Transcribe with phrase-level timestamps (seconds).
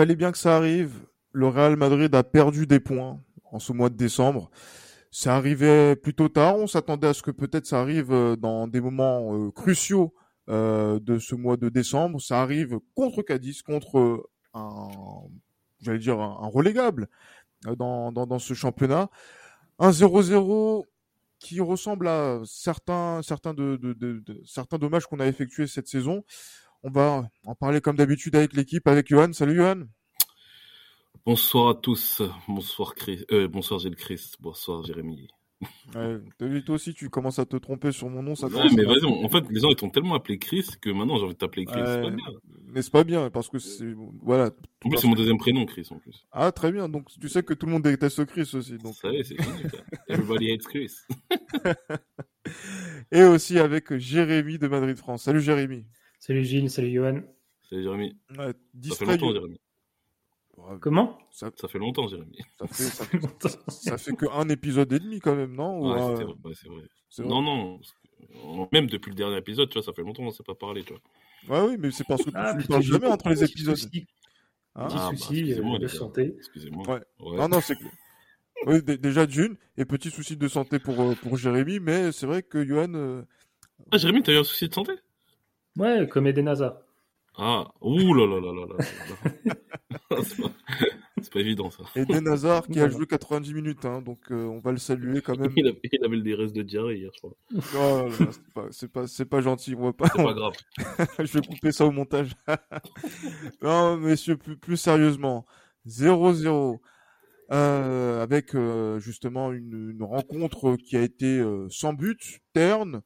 [0.00, 0.94] Fallait bien que ça arrive.
[1.32, 4.50] Le Real Madrid a perdu des points en ce mois de décembre.
[5.10, 6.56] Ça arrivait plutôt tard.
[6.56, 10.14] On s'attendait à ce que peut-être ça arrive euh, dans des moments euh, cruciaux
[10.48, 12.18] euh, de ce mois de décembre.
[12.18, 14.88] Ça arrive contre Cadiz, contre un,
[15.82, 17.06] j'allais dire un, relégable
[17.76, 19.10] dans, dans, dans, ce championnat.
[19.78, 20.82] Un 0-0
[21.38, 25.88] qui ressemble à certains, certains, de, de, de, de certains dommages qu'on a effectués cette
[25.88, 26.24] saison.
[26.82, 29.34] On va en parler comme d'habitude avec l'équipe, avec Johan.
[29.34, 29.82] Salut Johan.
[31.26, 32.22] Bonsoir à tous.
[32.48, 33.22] Bonsoir Chris.
[33.32, 34.32] Euh, bonsoir Gilles Chris.
[34.40, 35.28] Bonsoir Jérémy.
[35.94, 38.34] Ouais, toi aussi, tu commences à te tromper sur mon nom.
[38.34, 41.18] Ça ouais, mais vas-y, en fait, les gens ils t'ont tellement appelé Chris que maintenant
[41.18, 41.82] j'ai envie de t'appeler Chris.
[41.84, 42.24] c'est pas bien.
[42.72, 44.50] Mais c'est pas bien parce que c'est voilà.
[44.82, 46.26] En plus, c'est mon deuxième prénom, Chris, en plus.
[46.32, 46.88] Ah, très bien.
[46.88, 48.78] Donc, tu sais que tout le monde déteste Chris aussi.
[48.78, 48.94] Donc.
[48.94, 49.36] Ça c'est.
[50.08, 50.94] Everybody hates Chris.
[53.12, 55.24] Et aussi avec Jérémy de Madrid France.
[55.24, 55.84] Salut Jérémy.
[56.20, 57.22] Salut Gilles, salut Johan.
[57.70, 58.14] Salut Jérémy.
[58.36, 58.52] Ouais,
[58.90, 59.60] ça fait longtemps, Jérémy.
[60.82, 61.18] Comment?
[61.32, 62.36] Ça, ça, fait longtemps, Jérémy.
[62.58, 63.20] Ça fait, ça fait,
[63.68, 65.80] ça fait que un épisode et demi quand même, non?
[65.80, 66.26] Ouais, euh...
[66.44, 66.82] ouais, c'est vrai.
[66.82, 67.26] vrai.
[67.26, 67.80] Non, non.
[68.70, 70.84] Même depuis le dernier épisode, tu vois, ça fait longtemps qu'on ne s'est pas parlé,
[70.84, 71.62] tu vois.
[71.62, 73.76] Ouais, oui, mais c'est parce que ah, tu ne parles jamais entre les épisodes.
[73.76, 74.06] Petit
[74.74, 76.34] ah, ah, souci bah, de santé.
[76.36, 76.86] Excusez-moi.
[76.86, 77.00] Ouais.
[77.20, 77.36] ouais.
[77.38, 77.84] Non, non, c'est que...
[78.66, 82.42] oui, déjà d'une, et petit souci de santé pour, euh, pour Jérémy, mais c'est vrai
[82.42, 82.92] que Johan.
[82.92, 83.22] Euh...
[83.90, 84.92] Ah, Jérémy, t'as eu un souci de santé?
[85.76, 86.78] Ouais, comme Eden Hazard.
[87.36, 90.16] Ah, ouh là là là là là.
[91.22, 91.84] c'est pas, évident ça.
[91.94, 95.38] Eden Hazard qui a joué 90 minutes, hein, donc euh, on va le saluer quand
[95.38, 95.52] même.
[95.56, 97.36] Il avait, il avait des restes de diarrhée hier, je crois.
[97.76, 100.08] Oh c'est pas, c'est pas, c'est pas gentil, on va pas.
[100.08, 100.54] C'est pas grave.
[101.18, 102.32] je vais couper ça au montage.
[103.62, 105.46] non, messieurs, plus, plus sérieusement,
[105.86, 106.80] 0-0.
[107.52, 113.02] Euh, avec euh, justement une, une, rencontre qui a été euh, sans but, terne,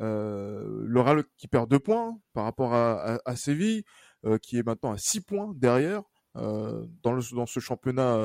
[0.00, 3.84] euh, le qui perd deux points par rapport à, à, à Séville,
[4.24, 6.02] euh, qui est maintenant à six points derrière
[6.36, 8.16] euh, dans, le, dans ce championnat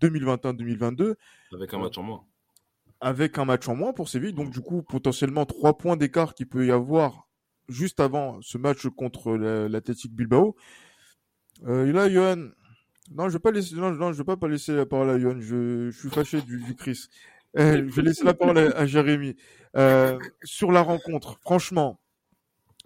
[0.00, 1.14] 2021-2022.
[1.54, 2.24] Avec un match en moins.
[3.00, 6.48] Avec un match en moins pour Séville, donc du coup potentiellement trois points d'écart qu'il
[6.48, 7.28] peut y avoir
[7.68, 10.56] juste avant ce match contre l'Athletic Bilbao.
[11.66, 12.50] Euh, et là, Johan,
[13.10, 15.18] non, je vais pas laisser, non, non, je vais pas, pas laisser la parole à.
[15.18, 17.08] Je, je suis fâché du, du Chris.
[17.58, 19.36] Euh, je vais laisser la parole à, à Jérémy.
[19.76, 22.00] Euh, sur la rencontre, franchement,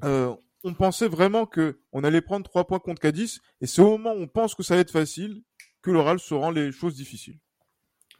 [0.04, 3.98] euh, on pensait vraiment que on allait prendre trois points contre Cadiz, et c'est au
[3.98, 5.42] moment où on pense que ça va être facile
[5.82, 7.38] que l'oral se rend les choses difficiles.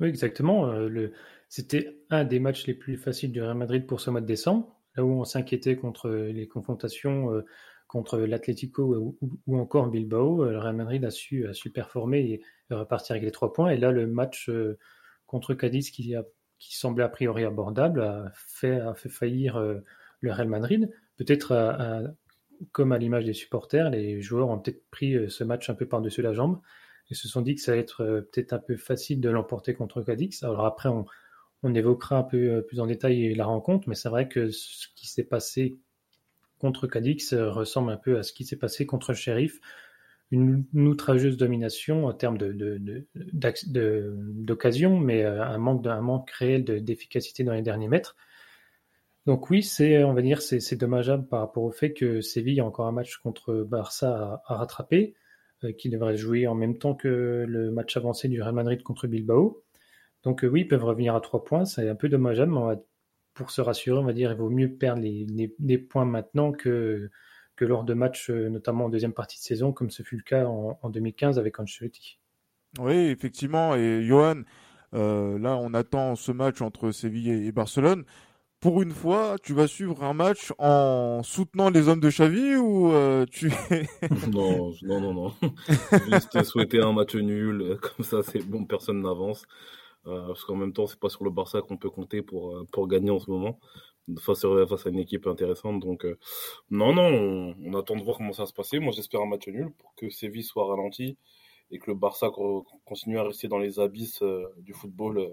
[0.01, 0.69] Oui, exactement.
[0.69, 1.13] Euh, le...
[1.49, 4.77] C'était un des matchs les plus faciles du Real Madrid pour ce mois de décembre,
[4.97, 7.31] là où on s'inquiétait contre les confrontations
[7.87, 10.45] contre l'Atlético ou, ou, encore Bilbao.
[10.45, 12.19] Le Real Madrid a su, a su performer
[12.69, 13.71] et repartir avec les trois points.
[13.71, 14.51] Et là, le match
[15.27, 16.25] contre Cadiz qui a
[16.59, 19.83] qui semblait a priori abordable, a fait, faillir euh,
[20.21, 20.91] le Real Madrid.
[21.17, 22.07] Peut-être, euh,
[22.73, 25.87] comme à l'image des supporters, les joueurs ont peut-être pris euh, ce match un peu
[25.87, 26.61] par-dessus la jambe
[27.11, 30.03] et se sont dit que ça allait être peut-être un peu facile de l'emporter contre
[30.03, 30.43] Cadix.
[30.43, 31.05] Alors après, on,
[31.63, 35.07] on, évoquera un peu plus en détail la rencontre, mais c'est vrai que ce qui
[35.07, 35.79] s'est passé
[36.59, 39.61] contre Cadix ressemble un peu à ce qui s'est passé contre Sheriff
[40.31, 47.45] une, outrageuse domination en termes de, d'occasion, mais euh, un manque, un manque réel d'efficacité
[47.45, 48.17] dans les derniers mètres.
[49.27, 52.65] Donc oui, c'est, on va dire, c'est, dommageable par rapport au fait que Séville a
[52.65, 55.15] encore un match contre Barça à, rattraper,
[55.65, 59.07] euh, qui devrait jouer en même temps que le match avancé du Real Madrid contre
[59.09, 59.65] Bilbao.
[60.23, 62.77] Donc euh, oui, ils peuvent revenir à trois points, c'est un peu dommageable, mais
[63.35, 67.11] pour se rassurer, on va dire, il vaut mieux perdre les points maintenant que
[67.57, 70.23] que lors de matchs, euh, notamment en deuxième partie de saison, comme ce fut le
[70.23, 72.19] cas en, 2015 avec Ancelotti.
[72.79, 73.75] Oui, effectivement.
[73.75, 74.43] Et Johan,
[74.95, 78.05] euh, là, on attend ce match entre Séville et Barcelone.
[78.61, 82.93] Pour une fois, tu vas suivre un match en soutenant les hommes de Xavi ou
[82.93, 83.53] euh, tu
[84.33, 85.33] Non, non, non, non.
[86.11, 89.47] Juste souhaiter un match nul, comme ça, c'est bon, personne n'avance.
[90.05, 93.11] parce qu'en même temps, c'est pas sur le Barça qu'on peut compter pour, pour gagner
[93.11, 93.59] en ce moment
[94.21, 95.81] face, face à une équipe intéressante.
[95.81, 96.19] Donc, euh,
[96.71, 98.79] non, non, on, attend de voir comment ça va se passer.
[98.79, 101.17] Moi, j'espère un match nul pour que Séville soit ralenti
[101.73, 102.31] et que le Barça
[102.85, 105.29] continue à rester dans les abysses euh, du football euh,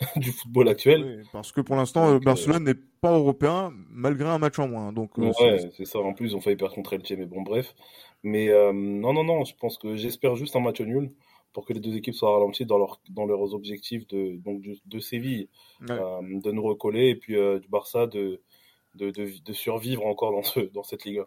[0.16, 1.24] du football actuel.
[1.32, 4.92] parce que pour l'instant, Barcelone n'est pas européen malgré un match en moins.
[4.92, 5.32] Donc, ouais,
[5.76, 5.98] c'est ça.
[5.98, 7.74] En plus, ils ont failli perdre contre Elche, mais bon, bref.
[8.22, 11.10] Mais non, non, non, je pense que j'espère juste un match nul
[11.52, 14.98] pour que les deux équipes soient ralenties dans, leur, dans leurs objectifs de, donc de,
[15.00, 15.48] Séville,
[15.90, 18.40] euh, de nous recoller, et puis euh, du Barça de,
[18.94, 21.26] de, de, survivre encore dans, ce, dans cette Liga.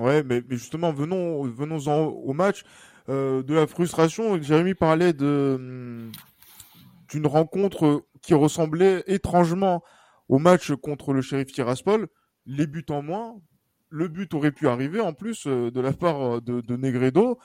[0.00, 2.64] Ouais, mais, mais justement, venons, venons-en au match.
[3.08, 6.12] Euh, de la frustration, Jérémy parlait de hum,
[7.10, 9.82] d'une rencontre qui ressemblait étrangement
[10.28, 12.08] au match contre le shérif Tiraspol.
[12.46, 13.36] Les buts en moins,
[13.90, 17.38] le but aurait pu arriver en plus de la part de, de Negredo.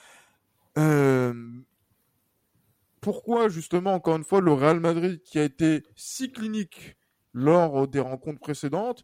[3.01, 6.97] Pourquoi justement, encore une fois, le Real Madrid qui a été si clinique
[7.33, 9.03] lors des rencontres précédentes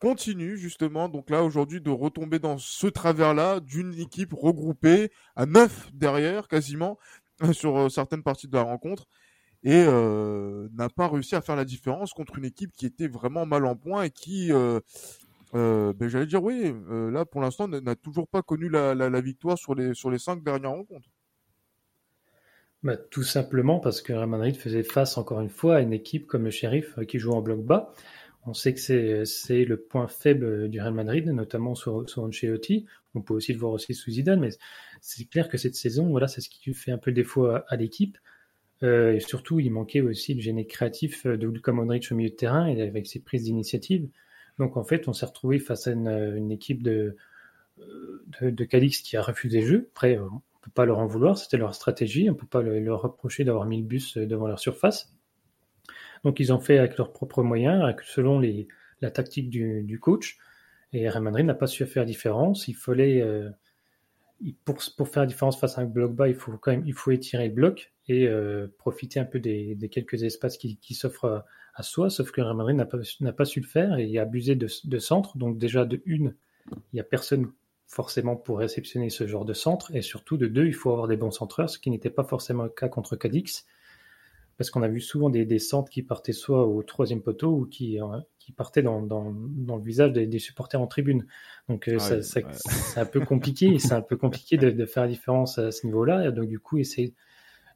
[0.00, 5.90] continue justement donc là aujourd'hui de retomber dans ce travers-là d'une équipe regroupée à neuf
[5.92, 6.98] derrière quasiment
[7.52, 9.06] sur certaines parties de la rencontre
[9.64, 13.44] et euh, n'a pas réussi à faire la différence contre une équipe qui était vraiment
[13.44, 14.78] mal en point et qui, euh,
[15.54, 19.74] euh, ben, j'allais dire oui, là pour l'instant n'a toujours pas connu la, victoire sur
[19.74, 21.08] les cinq dernières rencontres.
[22.84, 26.26] Bah, tout simplement parce que Real Madrid faisait face encore une fois à une équipe
[26.26, 27.92] comme le Sheriff qui joue en bloc bas.
[28.46, 32.30] On sait que c'est le point faible du Real Madrid, notamment sur, sur.
[33.14, 34.50] On peut aussi le voir aussi sous Zidane, mais
[35.00, 38.16] c'est clair que cette saison, voilà, c'est ce qui fait un peu défaut à l'équipe.
[38.84, 42.34] Euh, et surtout, il manquait aussi le génie créatif de Luka Modric au milieu de
[42.36, 44.08] terrain et avec ses prises d'initiative.
[44.58, 47.16] Donc en fait, on s'est retrouvé face à une, équipe de,
[48.40, 49.88] de, de, Calix qui a refusé le jeu.
[49.92, 50.18] Après,
[50.60, 52.28] on peut pas leur en vouloir, c'était leur stratégie.
[52.30, 55.14] On peut pas leur reprocher d'avoir mis le bus devant leur surface.
[56.24, 58.40] Donc ils ont fait avec leurs propres moyens, selon
[59.00, 60.36] la tactique du, coach.
[60.92, 62.66] Et Real n'a pas su faire différence.
[62.66, 63.50] Il fallait euh,
[64.64, 67.10] pour, faire la différence face à un bloc bas, il faut quand même il faut
[67.10, 71.44] étirer le bloc et euh, profiter un peu des, quelques espaces qui, s'offrent
[71.74, 72.10] à, soi.
[72.10, 74.66] Sauf que Real Madrid n'a pas, n'a pas su le faire et a abusé de,
[74.84, 75.36] de centre.
[75.36, 76.34] Donc déjà de une,
[76.72, 77.52] il n'y a personne
[77.88, 79.94] forcément pour réceptionner ce genre de centre.
[79.94, 82.62] Et surtout de deux, il faut avoir des bons centreurs, ce qui n'était pas forcément
[82.62, 83.66] le cas contre Cadix.
[84.56, 87.66] Parce qu'on a vu souvent des, des centres qui partaient soit au troisième poteau ou
[87.66, 87.98] qui,
[88.38, 91.26] qui partaient dans, dans, dans le visage des, des, supporters en tribune.
[91.68, 93.78] Donc euh, ça, ça, c'est un peu compliqué.
[93.78, 96.28] c'est un peu compliqué de, de, faire la différence à ce niveau-là.
[96.28, 97.14] Et donc du coup, essayer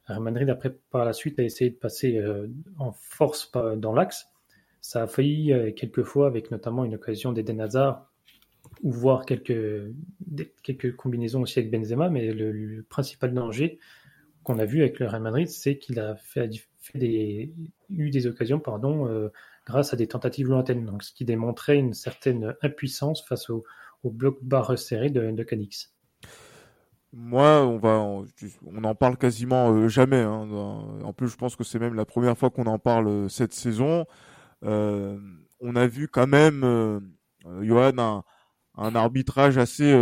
[0.05, 4.27] Real Madrid, après, par la suite, a essayé de passer euh, en force dans l'axe.
[4.81, 8.11] Ça a failli euh, quelques fois, avec notamment une occasion d'Eden Hazard,
[8.83, 9.93] ou voir quelques,
[10.61, 13.79] quelques combinaisons aussi avec Benzema, mais le, principal danger
[14.43, 16.49] qu'on a vu avec le Real Madrid, c'est qu'il a fait,
[16.93, 17.53] des,
[17.89, 19.29] eu des occasions pardon, euh,
[19.65, 23.63] grâce à des tentatives lointaines, donc ce qui démontrait une certaine impuissance face au,
[24.03, 25.93] bloc bas resserré de, de Cadix.
[27.13, 30.19] Moi, on va, on en parle quasiment euh, jamais.
[30.19, 30.49] Hein.
[31.05, 33.53] En plus, je pense que c'est même la première fois qu'on en parle euh, cette
[33.53, 34.05] saison.
[34.61, 37.01] On a vu quand même,
[37.61, 38.23] Johan, un,
[38.77, 39.93] un, arbitrage assez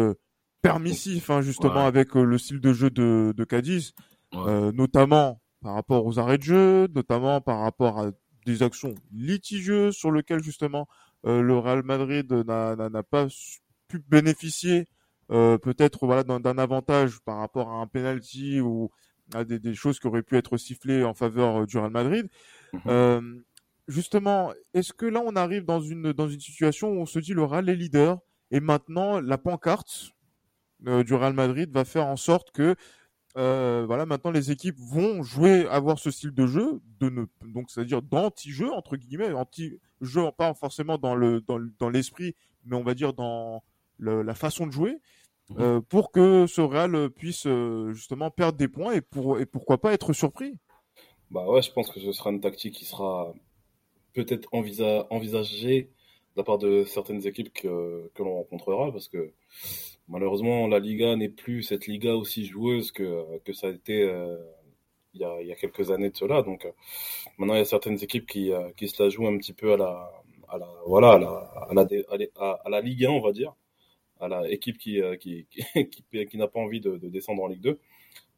[0.62, 3.94] permissif, hein, justement, avec le style de jeu de, de Cadiz,
[4.34, 8.12] notamment par rapport aux arrêts de jeu, notamment par rapport à
[8.46, 10.88] des actions litigieuses sur lesquelles justement
[11.24, 13.28] le Real Madrid n'a pas
[13.88, 14.88] pu bénéficier
[15.32, 18.92] euh, peut-être voilà d'un avantage par rapport à un penalty ou
[19.34, 22.28] à des, des, choses qui auraient pu être sifflées en faveur euh, du Real Madrid.
[22.88, 23.22] Euh,
[23.88, 27.34] justement, est-ce que là on arrive dans une dans une situation où on se dit
[27.34, 28.20] le Real est leader
[28.52, 30.12] et maintenant la pancarte
[30.88, 32.76] euh, du Real Madrid va faire en sorte que
[33.38, 37.72] euh, voilà maintenant les équipes vont jouer avoir ce style de jeu de ne donc
[37.72, 43.14] c'est-à-dire d'anti-jeu entre guillemets anti-jeu pas forcément dans le dans, l'esprit mais on va dire
[43.14, 43.64] dans
[43.98, 45.00] le, la façon de jouer
[45.60, 47.48] euh, pour que ce Real puisse
[47.92, 50.58] justement perdre des points et, pour, et pourquoi pas être surpris.
[51.30, 53.34] Bah ouais, je pense que ce sera une tactique qui sera
[54.14, 55.90] peut-être envisa envisagée
[56.36, 59.34] de la part de certaines équipes que, que l'on rencontrera parce que
[60.08, 64.38] malheureusement la Liga n'est plus cette Liga aussi joueuse que, que ça a été euh,
[65.14, 66.42] il, y a, il y a quelques années de cela.
[66.42, 66.68] Donc
[67.38, 69.78] maintenant il y a certaines équipes qui, qui se la jouent un petit peu à
[69.78, 70.12] la,
[70.48, 73.54] à la voilà à la, à la, à Ligue 1 on va dire
[74.22, 77.48] à la équipe qui, euh, qui, qui, qui, n'a pas envie de, de, descendre en
[77.48, 77.80] Ligue 2.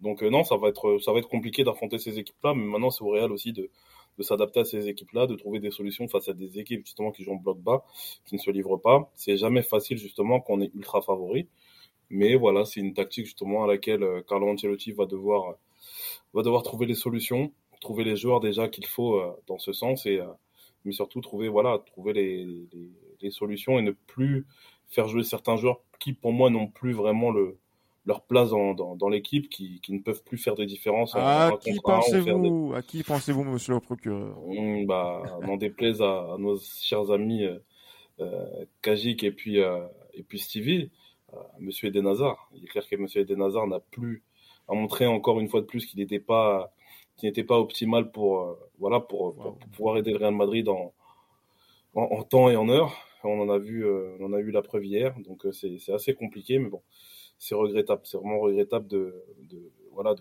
[0.01, 2.89] Donc euh, non, ça va être ça va être compliqué d'affronter ces équipes-là, mais maintenant
[2.89, 3.69] c'est au Real aussi de,
[4.17, 7.24] de s'adapter à ces équipes-là, de trouver des solutions face à des équipes justement qui
[7.24, 7.84] jouent en bloc bas,
[8.25, 9.12] qui ne se livrent pas.
[9.15, 11.48] C'est jamais facile justement qu'on est ultra favori,
[12.10, 15.55] mais voilà, c'est une tactique justement à laquelle euh, Carlo Ancelotti va devoir
[16.34, 17.51] va devoir trouver les solutions,
[17.82, 20.22] trouver les joueurs déjà qu'il faut dans ce sens et
[20.86, 22.89] mais surtout trouver voilà trouver les, les,
[23.22, 24.46] les solutions et ne plus
[24.88, 27.58] faire jouer certains joueurs qui, pour moi, n'ont plus vraiment le,
[28.05, 31.15] leur place dans, dans, dans l'équipe, qui, qui, ne peuvent plus faire des différences.
[31.15, 32.74] À qui pensez-vous?
[32.75, 34.38] À qui pensez-vous, monsieur le procureur?
[34.48, 37.60] Mmh, bah, N'en déplaise à, à, nos chers amis euh,
[38.19, 40.91] euh Kajik et puis, euh, et puis Stevie,
[41.33, 42.50] euh, monsieur Eden Hazard.
[42.53, 44.24] Il est clair que monsieur Eden Hazard n'a plus
[44.67, 46.74] à montrer encore une fois de plus qu'il n'était pas
[47.15, 50.93] qui n'était pas optimal pour euh, voilà pour, pour, pouvoir aider le Real Madrid en,
[51.95, 52.93] en, en temps et en heure.
[53.25, 55.93] On en a vu, euh, on en a eu la preuve hier, donc euh, c'est
[55.93, 56.81] assez compliqué, mais bon,
[57.43, 58.01] c'est regrettable.
[58.05, 59.21] C'est vraiment regrettable de,
[59.91, 60.15] voilà,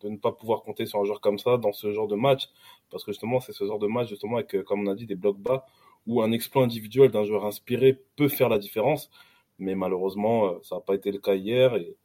[0.00, 2.48] de, ne pas pouvoir compter sur un joueur comme ça dans ce genre de match,
[2.90, 5.06] parce que justement, c'est ce genre de match justement avec, euh, comme on a dit,
[5.06, 5.66] des blocs bas
[6.06, 9.10] où un exploit individuel d'un joueur inspiré peut faire la différence,
[9.58, 11.96] mais malheureusement, ça n'a pas été le cas hier et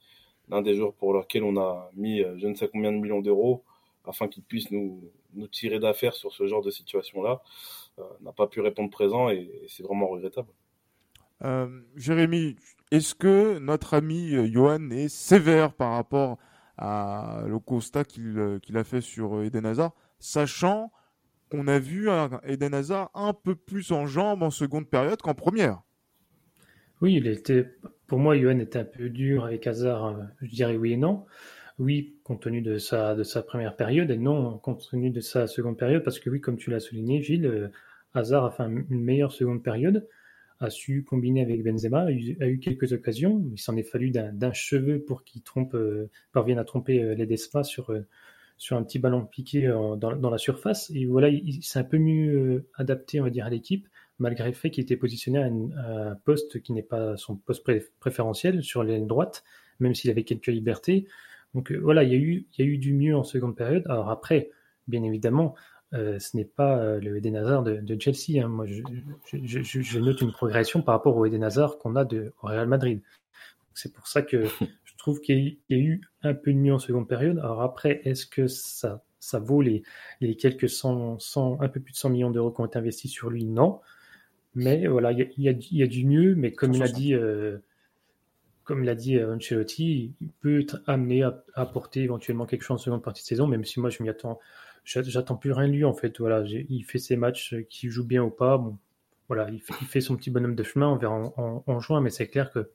[0.50, 3.64] l'un des joueurs pour lesquels on a mis je ne sais combien de millions d'euros
[4.06, 7.42] afin qu'il puisse nous, nous tirer d'affaire sur ce genre de situation-là,
[8.22, 10.50] n'a pas pu répondre présent et, c'est vraiment regrettable.
[11.98, 12.56] Jérémy,
[12.92, 16.38] est-ce que notre ami Johan est sévère par rapport
[16.78, 20.92] à le constat qu'il a fait sur Eden Hazard, sachant
[21.50, 22.10] qu'on a vu
[22.44, 25.82] Eden Hazard un peu plus en jambes en seconde période qu'en première?
[27.02, 27.66] Oui, il était,
[28.08, 31.26] pour moi, Johan était un peu dur avec Hazard, euh, je dirais oui et non.
[31.78, 35.48] Oui, compte tenu de sa, de sa première période, et non, compte tenu de sa
[35.48, 37.70] seconde période, parce que oui, comme tu l'as souligné, Gilles, euh,
[38.14, 40.08] Hazard a fait une meilleure seconde période,
[40.60, 45.00] a su combiner avec Benzema, a eu, quelques occasions, il s'en est fallu d'un cheveu
[45.00, 47.94] pour qu'il trompe, euh, parvienne à tromper les Ledesma sur,
[48.58, 50.92] sur un petit ballon piqué dans, dans, la surface.
[50.94, 53.88] Et voilà, il, s'est un peu mieux adapté, on va dire, à l'équipe
[54.20, 57.66] malgré le fait qu'il était positionné à, un poste qui n'est pas son poste
[58.00, 59.44] préférentiel sur l'aile droite,
[59.80, 61.08] même s'il avait quelques libertés.
[61.56, 63.56] Donc euh, voilà, il y, a eu, il y a eu du mieux en seconde
[63.56, 63.84] période.
[63.88, 64.52] Alors après,
[64.88, 65.56] bien évidemment,
[65.94, 68.44] euh, ce n'est pas euh, le Eden Hazard de, Chelsea.
[68.44, 68.48] Hein.
[68.48, 72.68] Moi, je, note une progression par rapport au Eden Hazard qu'on a de, au Real
[72.68, 73.02] Madrid.
[73.74, 74.44] C'est pour ça que
[74.84, 77.40] je trouve qu'il y, a eu un peu de mieux en seconde période.
[77.40, 79.84] Alors après, est-ce que ça, ça vaut les,
[80.22, 83.12] les quelques 100, 100, un peu plus de 100 millions d'euros qui ont été investis
[83.12, 83.46] sur lui?
[83.46, 83.80] Non.
[84.56, 87.60] Mais voilà, il y, y a, du mieux, mais comme il a dit, euh,
[88.70, 92.84] comme l'a dit euh, Ancelotti, il peut être amené à, apporter éventuellement quelque chose en
[92.84, 94.40] seconde partie de saison, même si moi je m'y attends,
[94.90, 96.20] j'attends plus rien de lui en fait.
[96.20, 98.64] Voilà, il fait ses matchs, euh, qu'il joue bien ou pas,
[99.28, 102.72] voilà, il fait, son petit bonhomme de chemin, on en, juin, mais c'est clair que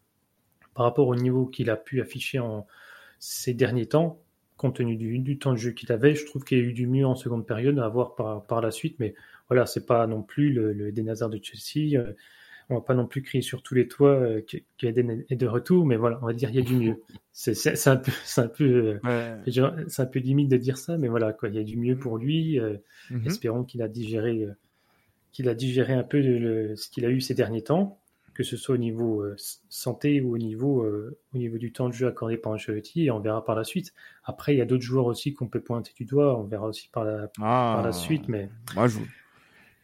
[0.74, 2.66] par rapport au niveau qu'il a pu afficher en
[3.18, 4.20] ces derniers temps,
[4.56, 6.86] compte tenu du, temps de jeu qu'il avait, je trouve qu'il y a eu du
[6.86, 9.14] mieux en seconde période à voir par, la suite, mais
[9.48, 12.00] voilà, c'est pas non plus le, le de Chelsea.
[12.70, 14.42] Euh, on va pas non plus crier sur tous les toits euh,
[14.78, 17.02] qu'Eden est de retour, mais voilà, on va dire il y a du mieux.
[17.32, 21.08] C'est un peu, c'est un peu, euh, c'est un peu limite de dire ça, mais
[21.08, 22.58] voilà, quoi, il y a du mieux pour lui.
[23.10, 23.26] Mhm.
[23.26, 24.46] Espérons qu'il a digéré,
[25.32, 27.98] qu'il a digéré un peu de, ce qu'il a eu ces derniers temps,
[28.34, 29.24] que ce soit au niveau
[29.68, 33.20] santé ou au niveau, au niveau du temps de jeu accordé par Ancelotti, et on
[33.20, 33.92] verra par la suite.
[34.24, 36.88] Après, il y a d'autres joueurs aussi qu'on peut pointer du doigt, on verra aussi
[36.88, 37.92] par la, par la ah.
[37.92, 38.48] suite, mais.
[38.74, 38.98] Moi, je,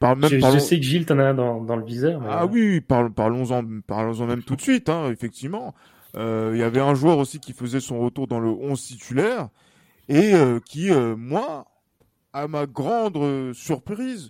[0.02, 2.22] je, sais que Gilles, t'en as dans, dans le viseur.
[2.28, 5.74] Ah oui, parlons-en parlons même tout de suite, hein, effectivement.
[6.16, 9.48] Euh, il y avait un joueur aussi qui faisait son retour dans le 11 titulaire
[10.08, 11.66] et euh, qui, euh, moi,
[12.32, 14.28] à ma grande surprise,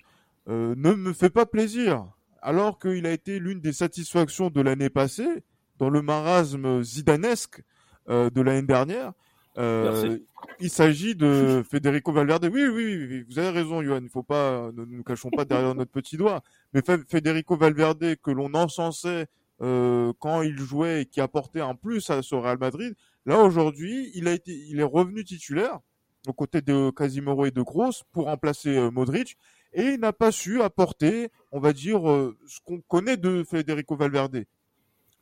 [0.48, 2.04] ne me fait pas plaisir.
[2.42, 5.44] Alors qu'il a été l'une des satisfactions de l'année passée,
[5.78, 7.62] dans le marasme zidanesque
[8.08, 9.12] de l'année dernière.
[9.59, 10.19] Euh,
[10.61, 12.49] il s'agit de Federico Valverde.
[12.52, 14.00] Oui, oui, vous avez raison, Johan.
[14.02, 16.42] Il faut pas, ne nous cachons pas derrière notre petit doigt.
[16.73, 19.26] Mais Federico Valverde, que l'on encensait
[19.62, 22.95] euh, quand il jouait et qui apportait un plus à ce Real Madrid,
[23.26, 25.80] là aujourd'hui, il a été, il est revenu titulaire
[26.26, 29.37] aux côtés de Casimiro et de Kroos pour remplacer euh, Modric
[29.73, 32.00] et il n'a pas su apporter, on va dire,
[32.47, 34.45] ce qu'on connaît de Federico Valverde.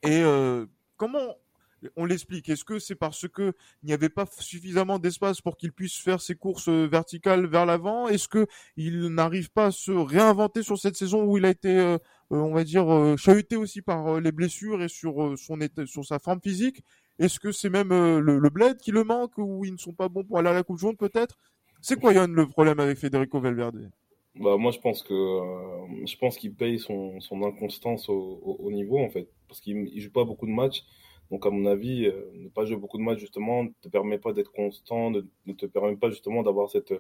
[0.03, 0.23] Et
[0.97, 1.37] comment
[1.97, 2.49] on l'explique.
[2.49, 6.21] Est-ce que c'est parce que il n'y avait pas suffisamment d'espace pour qu'il puisse faire
[6.21, 8.09] ses courses euh, verticales vers l'avant?
[8.09, 11.77] Est-ce que il n'arrive pas à se réinventer sur cette saison où il a été,
[11.77, 11.99] euh,
[12.33, 16.41] euh, on va dire, chahuté aussi par les blessures et sur son sur sa forme
[16.41, 16.83] physique?
[17.19, 20.25] Est-ce que c'est même le, bled qui le manque ou ils ne sont pas bons
[20.25, 21.37] pour aller à la Coupe jaune peut-être?
[21.81, 23.91] C'est quoi Yann le problème avec Federico Valverde?
[24.37, 25.15] Bah moi je pense que
[26.05, 30.47] je pense qu'il paye son, inconstance au, niveau en fait parce qu'il joue pas beaucoup
[30.47, 30.85] de matchs
[31.31, 34.19] donc, à mon avis, euh, ne pas jouer beaucoup de matchs, justement, ne te permet
[34.19, 36.95] pas d'être constant, ne, te permet pas, justement, d'avoir cette,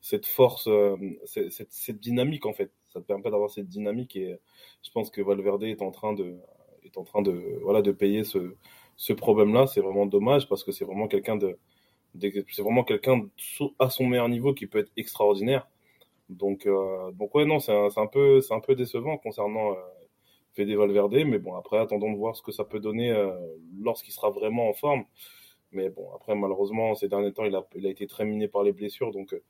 [0.00, 2.70] cette force, euh, cette, cette, dynamique, en fait.
[2.92, 4.38] Ça te permet pas d'avoir cette dynamique et
[4.82, 6.36] je pense que Valverde est en train de,
[6.84, 8.54] est en train de, voilà, de payer ce,
[8.96, 9.66] ce problème-là.
[9.66, 11.58] C'est vraiment dommage parce que c'est vraiment quelqu'un de,
[12.20, 13.28] c'est vraiment quelqu'un
[13.78, 15.68] à son meilleur niveau qui peut être extraordinaire.
[16.28, 19.76] Donc, euh, donc ouais, non, c'est un, un, peu, c'est un peu décevant concernant
[20.64, 21.14] des Valverde.
[21.26, 23.32] Mais bon, après, attendons de voir ce que ça peut donner euh,
[23.78, 25.04] lorsqu'il sera vraiment en forme.
[25.72, 29.12] Mais bon, après, malheureusement, ces derniers temps, il a, été très miné par les blessures.
[29.12, 29.42] Donc, euh,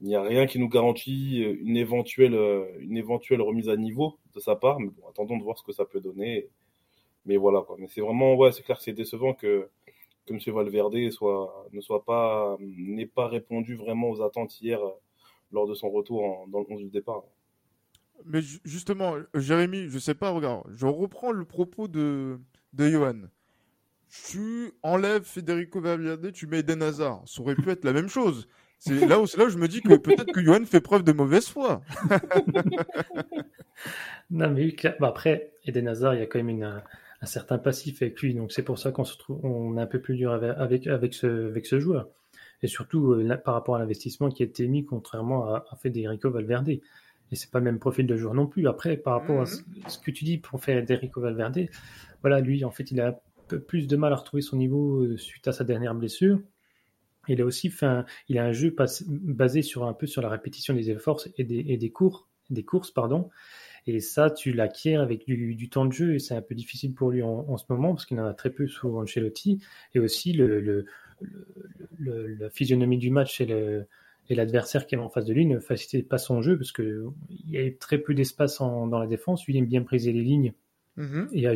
[0.00, 2.34] il n'y a rien qui nous garantit euh, une éventuelle,
[2.80, 4.80] une éventuelle remise à niveau de sa part.
[4.80, 6.48] Mais bon, attendons de voir ce que ça peut donner.
[7.24, 7.76] Mais voilà, quoi.
[7.78, 9.68] Mais c'est vraiment, ouais, c'est clair que c'est décevant que,
[10.26, 10.40] que M.
[10.54, 14.80] Valverde soit, ne soit pas, n'ait pas répondu vraiment aux attentes hier
[15.52, 17.24] lors de son retour dans le 11 du départ.
[18.24, 22.38] Mais justement, Jérémy, je sais pas, regarde, je reprends le propos de,
[22.72, 23.22] de Johan.
[24.28, 27.22] Tu enlèves Federico Valverde, tu mets Eden Hazard.
[27.26, 28.48] Ça aurait pu être la même chose.
[28.78, 31.12] C'est là où, là où je me dis que peut-être que Johan fait preuve de
[31.12, 31.82] mauvaise foi.
[34.30, 38.20] non, mais bah, après, Eden Hazard, il y a quand même un certain passif avec
[38.20, 38.34] lui.
[38.34, 41.14] Donc c'est pour ça qu'on se trouve, on est un peu plus dur avec, avec,
[41.14, 42.08] ce, avec ce joueur.
[42.62, 46.30] Et surtout euh, par rapport à l'investissement qui a été mis, contrairement à, à Federico
[46.30, 46.70] Valverde.
[47.32, 48.68] Et c'est pas le même profil de joueur non plus.
[48.68, 49.88] Après, par rapport à mhm.
[49.88, 51.68] ce que tu dis pour Federico Valverde,
[52.22, 53.16] voilà, lui, en fait, il a un
[53.48, 56.40] peu plus de mal à retrouver son niveau euh, suite à sa dernière blessure.
[57.28, 58.74] Il a aussi fait il a un jeu
[59.08, 62.64] basé sur un peu sur la répétition des efforts et des, et des cours, des
[62.64, 63.30] courses, pardon.
[63.88, 67.10] Et ça, tu l'acquiers avec du, temps de jeu et c'est un peu difficile pour
[67.10, 69.60] lui en, ce moment parce qu'il en a très peu sous Ancelotti.
[69.94, 70.86] Et aussi, le, le,
[71.98, 73.86] la physionomie du match et le,
[74.28, 77.04] et l'adversaire qui est en face de lui ne facilitait pas son jeu parce qu'il
[77.48, 79.44] y avait très peu d'espace dans la défense.
[79.46, 80.52] Lui, il aime bien briser les lignes
[81.32, 81.46] et,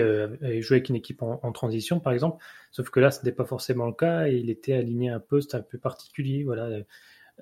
[0.00, 2.42] euh, et, jouer avec une équipe en, transition, par exemple.
[2.70, 5.20] Sauf que là, ce n'était pas forcément le cas et il était aligné à un
[5.20, 6.44] poste un peu particulier.
[6.44, 6.82] Voilà,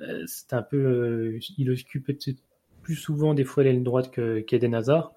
[0.02, 2.16] euh, c'était un peu, euh, il occupait
[2.82, 5.12] plus souvent des fois l'aile droite que qu'Eden Hazard.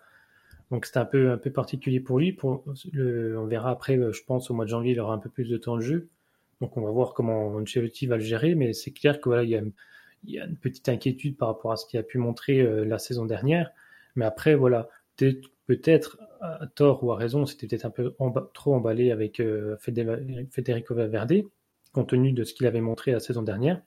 [0.72, 2.32] Donc c'était un peu un peu particulier pour lui.
[2.32, 5.20] Pour le, on verra après, euh, je pense au mois de janvier, il aura un
[5.20, 6.10] peu plus de temps de jeu.
[6.62, 9.50] Donc on va voir comment Ancelotti va le gérer, mais c'est clair que voilà, il
[9.50, 13.00] y a, une petite inquiétude par rapport à ce qu'il a pu montrer euh, la
[13.00, 13.72] saison dernière.
[14.16, 14.88] Mais après voilà,
[15.18, 18.14] peut-être à tort ou à raison, c'était peut-être un peu
[18.54, 21.44] trop emballé avec euh, Federico Valverde,
[21.94, 23.82] compte tenu de ce qu'il avait montré la saison dernière.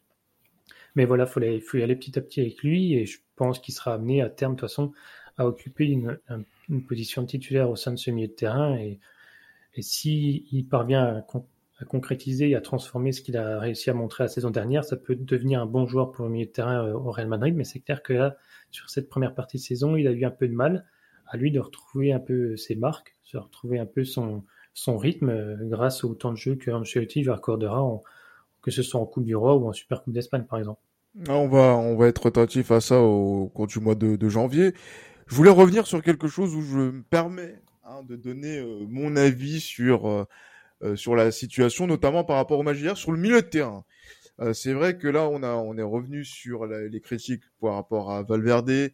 [0.97, 3.75] Mais voilà, il faut y aller petit à petit avec lui et je pense qu'il
[3.75, 4.93] sera amené à terme, de toute façon,
[5.37, 6.19] à occuper une,
[6.87, 8.77] position titulaire au sein de ce milieu de terrain.
[8.77, 9.01] Et,
[9.75, 11.23] et s'il parvient à,
[11.85, 15.17] concrétiser et à transformer ce qu'il a réussi à montrer la saison dernière, ça peut
[15.17, 17.55] devenir un bon joueur pour le milieu de terrain euh, au Real Madrid.
[17.55, 18.37] Mais c'est clair que là,
[18.71, 20.87] sur cette première partie de saison, il a eu un peu de mal
[21.27, 25.31] à lui de retrouver un peu ses marques, de retrouver un peu son, son rythme
[25.31, 28.03] euh, grâce au temps de jeu que Ancelotti lui accordera en,
[28.63, 30.81] que ce soit en Coupe du Roi ou en Super Coupe d'Espagne, par exemple.
[31.29, 34.75] Ah, on va, on va être attentif à ça au cours du mois de, janvier.
[35.27, 39.17] Je voulais revenir sur quelque chose où je me permets hein, de donner euh, mon
[39.17, 40.27] avis sur
[40.95, 43.85] sur la situation, notamment par rapport au Magier, sur le milieu de terrain.
[44.53, 48.23] c'est vrai que là, on a, on est revenu sur les critiques par rapport à
[48.23, 48.91] Valverde,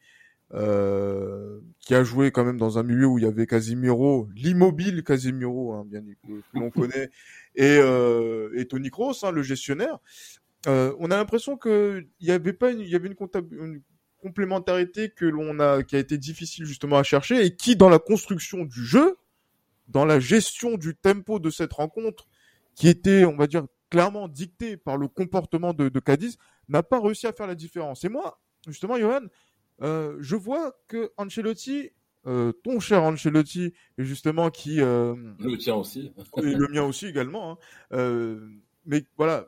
[1.81, 5.73] qui a joué quand même dans un milieu où il y avait Casimiro, l'immobile Casimiro,
[5.73, 7.11] hein, bien que, l'on connaît,
[7.55, 9.99] et, euh, et Tony Kroos, hein, le gestionnaire.
[10.67, 13.17] Euh, on a l'impression que il y avait pas, il y avait une,
[13.53, 13.83] une
[14.23, 17.99] complémentarité que l'on a, qui a été difficile justement à chercher et qui, dans la
[17.99, 19.17] construction du jeu,
[19.91, 22.27] dans la gestion du tempo de cette rencontre,
[22.75, 26.37] qui était, on va dire, clairement dictée par le comportement de, de Cadiz,
[26.69, 28.05] n'a pas réussi à faire la différence.
[28.05, 29.23] Et moi, justement, Johan,
[29.83, 31.91] euh, je vois que Ancelotti
[32.27, 34.81] euh, ton cher Ancelotti, justement, qui...
[34.81, 36.13] Euh, le tien aussi.
[36.37, 37.53] et le mien aussi également.
[37.53, 37.59] Hein.
[37.93, 38.49] Euh,
[38.85, 39.47] mais voilà,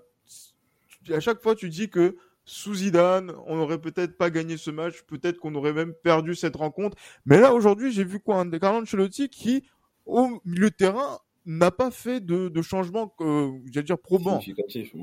[1.11, 5.03] à chaque fois, tu dis que sous Zidane, on n'aurait peut-être pas gagné ce match,
[5.03, 6.97] peut-être qu'on aurait même perdu cette rencontre.
[7.27, 9.65] Mais là, aujourd'hui, j'ai vu quoi Un Carlo Ancelotti qui,
[10.07, 14.41] au milieu de terrain, n'a pas fait de, de changement, euh, j'allais dire, probant.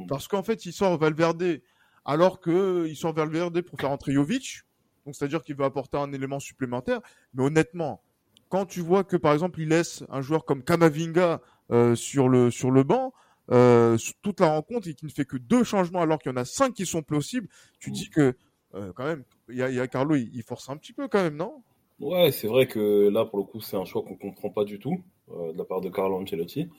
[0.07, 1.61] Parce qu'en fait, il sort Valverde,
[2.05, 4.63] alors qu'il sort Valverde pour faire entrer Jovic
[5.09, 7.01] donc c'est-à-dire qu'il veut apporter un élément supplémentaire.
[7.33, 8.03] Mais honnêtement,
[8.47, 12.51] quand tu vois que par exemple il laisse un joueur comme Kamavinga euh, sur le
[12.51, 13.11] sur le banc
[13.49, 16.37] euh, toute la rencontre et qu'il ne fait que deux changements alors qu'il y en
[16.37, 17.47] a cinq qui sont possibles,
[17.79, 18.35] tu dis que
[18.75, 21.63] euh, quand même il y a, Carlo il, force un petit peu quand même non?
[21.99, 24.79] Ouais, c'est vrai que là pour le coup c'est un choix qu'on comprend pas du
[24.79, 26.69] tout de la part de Carlo Ancelotti.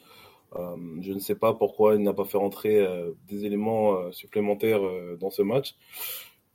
[0.57, 2.87] je ne sais pas pourquoi il n'a pas fait rentrer
[3.29, 4.81] des éléments supplémentaires
[5.19, 5.77] dans ce match.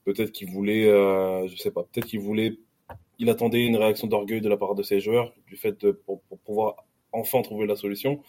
[0.06, 2.60] Peut-être qu'il voulait, euh, je sais pas, peut-être qu'il voulait,
[3.18, 6.22] il attendait une réaction d'orgueil de la part de ses joueurs, du fait de, pour,
[6.46, 8.22] pouvoir enfin trouver la solution.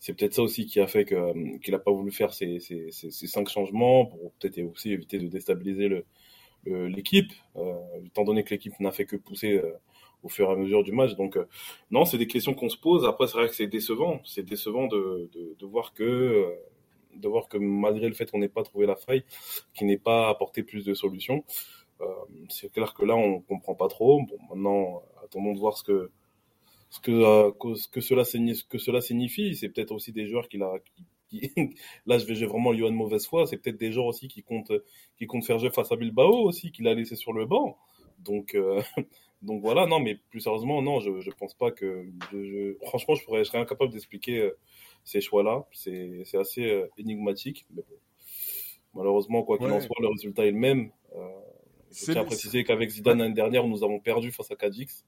[0.00, 2.58] C'est peut-être ça aussi qui a fait euh, qu'il n'a pas voulu faire ces,
[3.00, 6.04] cinq changements pour peut-être aussi éviter de déstabiliser le,
[6.66, 7.74] l'équipe, euh,
[8.04, 9.72] étant donné que l'équipe n'a fait que pousser euh,
[10.22, 11.14] au fur et à mesure du match.
[11.16, 11.46] Donc, euh,
[11.90, 13.04] non, c'est des questions qu'on se pose.
[13.04, 14.20] Après, c'est vrai que c'est décevant.
[14.24, 16.54] C'est décevant de, de, de voir que
[17.14, 19.24] de voir que malgré le fait qu'on n'ait pas trouvé la faille,
[19.72, 21.44] qu'il n'ait pas apporté plus de solutions,
[22.00, 22.06] euh,
[22.48, 24.22] c'est clair que là on comprend pas trop.
[24.22, 26.10] Bon, maintenant attendons de voir ce que
[26.90, 28.22] ce que, euh, que, cela.
[28.70, 29.56] Que cela signifie.
[29.56, 31.04] C'est peut-être aussi des joueurs qui, la, qui,
[32.06, 33.46] là je vais j'ai vraiment Johan mauvaise foi.
[33.46, 34.72] C'est peut-être des joueurs aussi qui comptent
[35.16, 37.76] qui comptent faire jeu face à Bilbao aussi qu'il a laissé sur le banc.
[38.18, 38.82] Donc euh,
[39.42, 43.24] donc voilà non mais plus sérieusement non je je pense pas que je, franchement je
[43.24, 44.50] pourrais je serais incapable d'expliquer
[45.04, 45.66] ces choix-là.
[45.72, 47.66] C'est assez euh, énigmatique.
[47.70, 47.96] Mais bon.
[48.94, 50.90] Malheureusement, quoi qu'il en soit, le résultat est le même.
[51.14, 51.28] Euh,
[51.92, 55.04] je tiens à préciser qu'avec Zidane l'année dernière, nous avons perdu face à Cadix.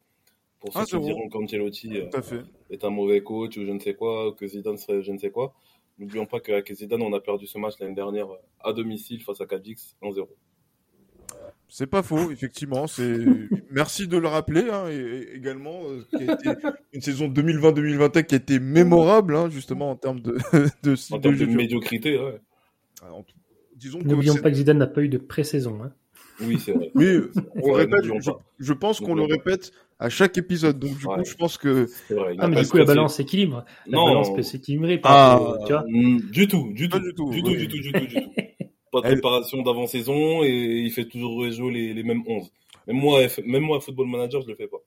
[0.60, 3.94] Pour ceux ah, qui diront qu'Ancelotti euh, est un mauvais coach ou je ne sais
[3.94, 5.54] quoi, que Zidane serait je ne sais quoi.
[5.98, 8.26] N'oublions pas qu'avec Zidane, on a perdu ce match l'année dernière
[8.60, 10.28] à domicile face à Cadix 1-0.
[11.68, 12.86] C'est pas faux, effectivement.
[12.86, 13.18] C'est
[13.70, 14.68] merci de le rappeler.
[14.70, 16.50] Hein, et, également, euh, qui a été
[16.92, 20.32] une saison 2020-2021 qui a été mémorable, hein, justement en termes de
[20.82, 22.18] de, en termes de, médiocrité.
[22.18, 22.40] Ouais.
[23.02, 23.24] Alors,
[23.74, 25.82] disons N'oublions pas que Zidane n'a pas eu de pré-saison.
[25.82, 25.92] Hein.
[26.40, 26.90] Oui, c'est vrai.
[26.94, 27.20] Oui,
[27.62, 28.04] on répète.
[28.58, 30.78] Je, pense qu'on le répète à chaque épisode.
[30.78, 31.86] Donc du coup, je pense que.
[32.10, 33.64] Vrai, ah, mais du coup, la balance s'équilibre.
[33.86, 34.06] La non.
[34.06, 35.00] balance peut s'équilibrer.
[35.04, 38.00] Ah, tu vois du tout, du tout, du tout, du tout, du tout, du tout,
[38.00, 38.32] du tout.
[38.92, 42.50] Pas de préparation d'avant-saison et il fait toujours jouer les, les mêmes 11.
[42.86, 44.78] Même moi, même moi, Football Manager, je le fais pas.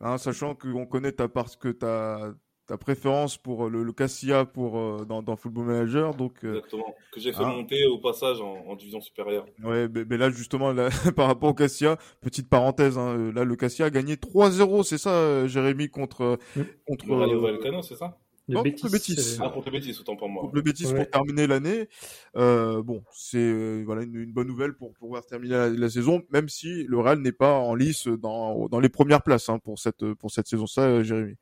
[0.00, 2.32] Hein, sachant qu'on connaît ta part, que ta,
[2.66, 6.94] ta préférence pour le, le Cassia pour euh, dans, dans, Football Manager, donc euh, exactement
[7.12, 7.48] que j'ai fait hein.
[7.56, 9.46] monter au passage en, en division supérieure.
[9.62, 13.44] Ouais, mais, mais là justement là, par rapport au Cassia, petite parenthèse, hein, euh, là
[13.44, 16.38] le Cassia a gagné 3-0, c'est ça, Jérémy contre
[16.86, 18.16] contre le Rayo Vallecano, c'est ça?
[18.48, 19.38] Le non, Bétis, contre le Bétis.
[19.40, 20.42] Ah, contre le Bétis, autant pour moi.
[20.42, 21.88] Contre le Bétis pour terminer l'année.
[22.36, 26.22] Euh, bon, c'est euh, voilà une, une, bonne nouvelle pour pouvoir terminer la, la saison,
[26.30, 29.78] même si le Real n'est pas en lice dans, dans les premières places hein, pour
[29.78, 30.66] cette pour cette saison.
[30.66, 31.36] Ça, Jérémy.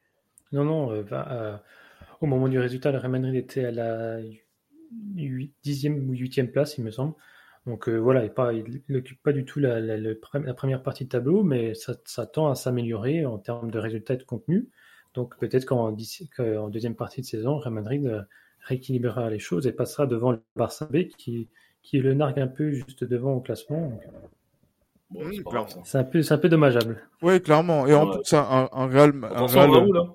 [0.53, 0.93] Non, non.
[0.93, 1.57] Euh, euh,
[2.21, 4.21] au moment du résultat, le Real Madrid était à la
[5.17, 7.15] 8, 10e ou 8e place, il me semble.
[7.67, 11.43] Donc euh, voilà, il n'occupe pas du tout la, la, la, première partie de tableau,
[11.43, 14.69] mais ça, ça tend à s'améliorer en termes de résultats et de contenu.
[15.15, 18.23] Donc peut-être qu'en, deuxième partie de saison, Real Madrid euh,
[18.61, 21.49] rééquilibrera les choses et passera devant le Barça B qui,
[21.83, 24.01] qui le nargue un peu juste devant au classement.
[25.11, 27.03] Bon, c'est, un peu, c'est un peu dommageable.
[27.21, 27.87] Oui, clairement.
[27.89, 29.13] Et en plus, un, un Real.
[29.23, 29.71] Un Real...
[29.71, 30.15] Raoul, hein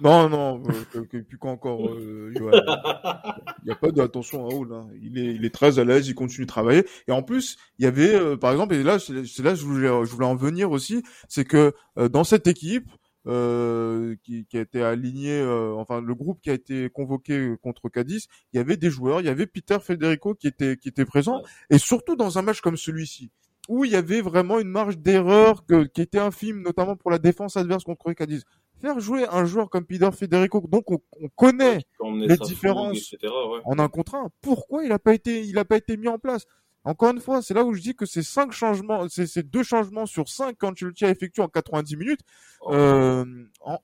[0.00, 0.62] non, non,
[0.96, 4.72] euh, puis quoi encore, euh, Il n'y a pas d'attention à Raoul.
[4.72, 4.88] Hein.
[5.00, 6.84] Il, est, il est très à l'aise, il continue de travailler.
[7.06, 9.64] Et en plus, il y avait, euh, par exemple, et là, c'est là que je
[9.64, 12.90] voulais, je voulais en venir aussi, c'est que euh, dans cette équipe,
[13.26, 15.42] euh, qui, qui, a été aligné,
[15.78, 19.26] enfin le groupe qui a été convoqué contre Cadiz, il y avait des joueurs, il
[19.26, 22.76] y avait Peter Federico qui était qui était présent, et surtout dans un match comme
[22.76, 23.30] celui-ci,
[23.70, 27.56] où il y avait vraiment une marge d'erreur qui était infime, notamment pour la défense
[27.56, 28.44] adverse contre Cadiz
[28.84, 31.00] faire jouer un joueur comme Peter Federico, donc on,
[31.36, 33.14] connaît les différences
[33.64, 36.18] en un contre un, pourquoi il n'a pas été, il a pas été mis en
[36.18, 36.44] place?
[36.86, 40.04] Encore une fois, c'est là où je dis que ces cinq changements, ces deux changements
[40.04, 42.20] sur cinq qu'Ancelotti a effectué en 90 minutes,
[42.60, 42.74] oh.
[42.74, 43.24] euh,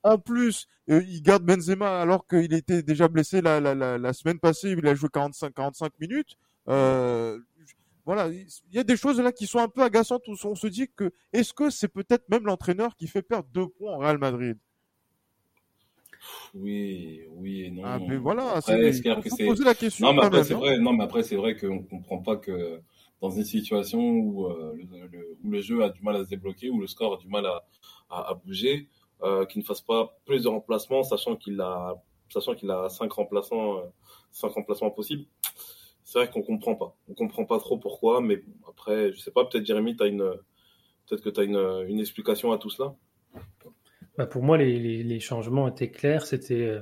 [0.02, 4.12] en, plus, euh, il garde Benzema alors qu'il était déjà blessé la, la, la, la,
[4.12, 6.36] semaine passée, il a joué 45, 45 minutes.
[6.68, 7.38] Euh,
[8.04, 10.66] voilà, il y a des choses là qui sont un peu agaçantes où on se
[10.66, 14.18] dit que est-ce que c'est peut-être même l'entraîneur qui fait perdre deux points au Real
[14.18, 14.58] Madrid?
[16.54, 17.82] Oui, oui et non.
[17.84, 19.02] Ah, mais voilà, c'est
[19.44, 20.06] poser la question.
[20.06, 22.80] Non, mais après, c'est vrai, non, mais après, c'est vrai qu'on comprend pas que
[23.20, 24.76] dans une situation où, euh,
[25.12, 27.28] le, où le jeu a du mal à se débloquer, où le score a du
[27.28, 27.64] mal à,
[28.08, 28.88] à, bouger,
[29.22, 33.12] euh, qu'il ne fasse pas plus de remplacements, sachant qu'il a, sachant qu'il a cinq
[33.12, 33.82] remplaçants, euh,
[34.30, 35.26] cinq remplacements possibles.
[36.02, 36.96] C'est vrai qu'on comprend pas.
[37.08, 40.32] On comprend pas trop pourquoi, mais après, je sais pas, peut-être Jérémy, as une,
[41.06, 42.94] peut-être que tu as une, une explication à tout cela.
[44.20, 46.26] Bah, pour moi, les, les, changements étaient clairs.
[46.26, 46.80] C'était euh,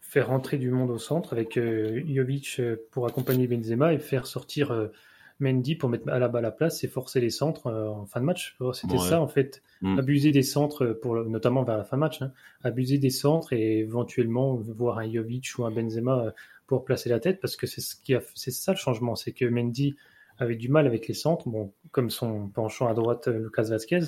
[0.00, 4.26] faire rentrer du monde au centre avec euh, Jovic euh, pour accompagner Benzema et faire
[4.26, 4.90] sortir
[5.38, 8.18] Mendy pour mettre à la balle à la place et forcer les centres en fin
[8.18, 8.58] de match.
[8.72, 9.62] C'était ça, en fait.
[9.82, 10.00] Mm.
[10.00, 12.22] Abuser des centres, pour, notamment vers la fin de match.
[12.22, 12.32] Hein.
[12.64, 16.34] Abuser des centres et éventuellement voir un Jovic ou un Benzema
[16.66, 19.14] pour placer la tête parce que c'est ce qui a, c'est ça le changement.
[19.14, 19.94] C'est que Mendy
[20.38, 24.06] avait du mal avec les centres, bon, comme son penchant à droite, Lucas Vasquez.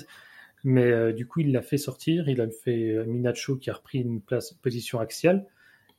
[0.63, 2.29] Mais euh, du coup, il l'a fait sortir.
[2.29, 5.45] Il a fait euh, Minacho qui a repris une place, position axiale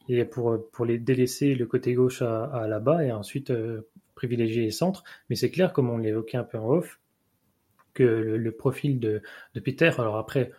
[0.09, 3.53] et pour, euh, pour les délaisser le côté gauche à, à là-bas et ensuite
[4.14, 5.05] privilégier les centres.
[5.29, 7.00] Mais c'est clair, comme on l'évoquait un peu en off,
[7.92, 9.22] que le, profil de,
[9.55, 10.50] de, Peter, alors après,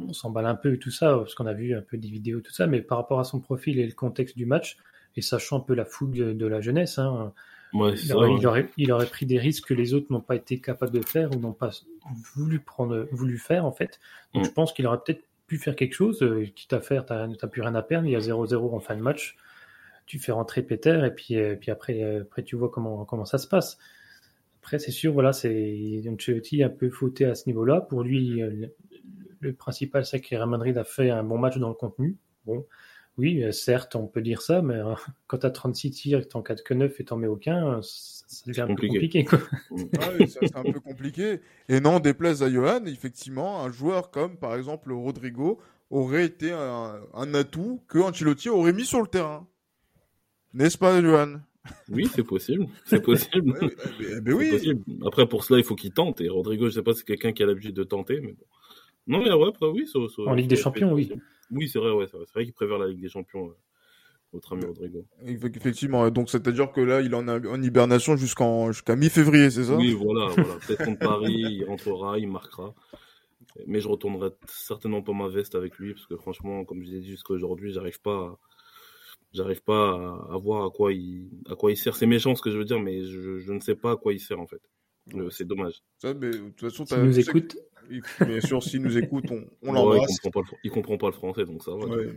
[0.00, 2.52] on s'emballe un peu tout ça, parce qu'on a vu un peu des vidéos, tout
[2.52, 4.78] ça, mais par rapport à son profil et le contexte du match,
[5.16, 7.34] et sachant un peu la fougue de, la jeunesse, hein,
[7.74, 11.04] il, aurait, il, aurait, pris des risques que les autres n'ont pas été capables de
[11.04, 11.70] faire ou n'ont pas
[12.34, 13.98] voulu prendre, voulu faire en fait.
[14.34, 14.46] Donc mm.
[14.46, 17.48] je pense qu'il aurait peut-être pu faire quelque chose, euh, quitte à faire, tu n'as
[17.48, 19.36] plus rien à perdre, il y a 0-0 en fin de match,
[20.06, 23.24] tu fais rentrer Peter et puis, euh, puis après, euh, après tu vois comment, comment
[23.24, 23.78] ça se passe.
[24.62, 27.80] Après c'est sûr, voilà, c'est Ancelotti un peu fauté à ce niveau-là.
[27.80, 28.42] Pour lui,
[29.40, 32.16] le, principal c'est que Real Madrid a fait un bon match dans le contenu.
[32.46, 32.64] Bon,
[33.18, 34.80] oui, certes, on peut dire ça, mais
[35.26, 38.44] quand tu as 36 tirs, que t'en 4 que 9 et t'en mets aucun, ça
[38.46, 39.24] devient un peu compliqué.
[39.24, 39.38] Quoi.
[40.00, 41.40] Ah c'est un peu compliqué.
[41.68, 47.34] Et non, déplaise à Johan, effectivement, un joueur comme par exemple Rodrigo aurait été un,
[47.34, 49.46] atout que Ancelotti aurait mis sur le terrain.
[50.54, 51.40] N'est-ce pas, Johan?
[51.90, 52.66] Oui, c'est possible.
[52.86, 53.54] C'est possible.
[54.26, 54.82] oui.
[55.06, 56.20] Après, pour cela, il faut qu'il tente.
[56.22, 58.44] Et Rodrigo, je sais pas si c'est quelqu'un qui a l'habitude de tenter, mais bon.
[59.06, 59.86] Non, mais ouais, après, oui.
[60.26, 61.12] en Ligue des Champions, oui.
[61.52, 63.54] Oui, c'est vrai, ouais, c'est vrai, vrai qu'il préfère la Ligue des Champions
[64.32, 65.04] notre ami Rodrigo.
[65.26, 69.76] Effectivement, donc c'est-à-dire que là, il en a en hibernation jusqu'en jusqu'à mi-février, c'est ça?
[69.76, 70.54] Oui, voilà, voilà.
[70.66, 72.74] Peut-être contre Paris, il rentrera, il marquera.
[73.66, 77.00] Mais je retournerai certainement pas ma veste avec lui parce que franchement, comme je l'ai
[77.00, 78.38] dit jusqu'à aujourd'hui, j'arrive pas,
[79.34, 81.94] j'arrive pas à, voir à quoi il, à quoi il sert.
[81.94, 84.14] C'est méchant ce que je veux dire, mais je, je ne sais pas à quoi
[84.14, 84.62] il sert en fait.
[85.14, 85.82] Euh, c'est dommage.
[85.98, 87.56] Ça, mais, de toute façon, S'il nous écoute.
[88.20, 90.10] Bien sûr, s'il nous écoute, on, on l'embrasse.
[90.10, 91.84] il, comprend pas le, il comprend pas le français, donc ça va.
[91.84, 92.16] Ouais.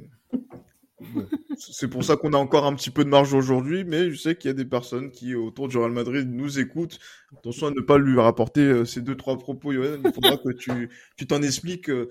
[1.57, 4.35] C'est pour ça qu'on a encore un petit peu de marge aujourd'hui, mais je sais
[4.35, 6.99] qu'il y a des personnes qui, autour du Real Madrid, nous écoutent.
[7.37, 10.01] Attention à ne pas lui rapporter euh, ces deux, trois propos, Yoann.
[10.05, 12.09] Il faudra que tu tu t'en expliques euh,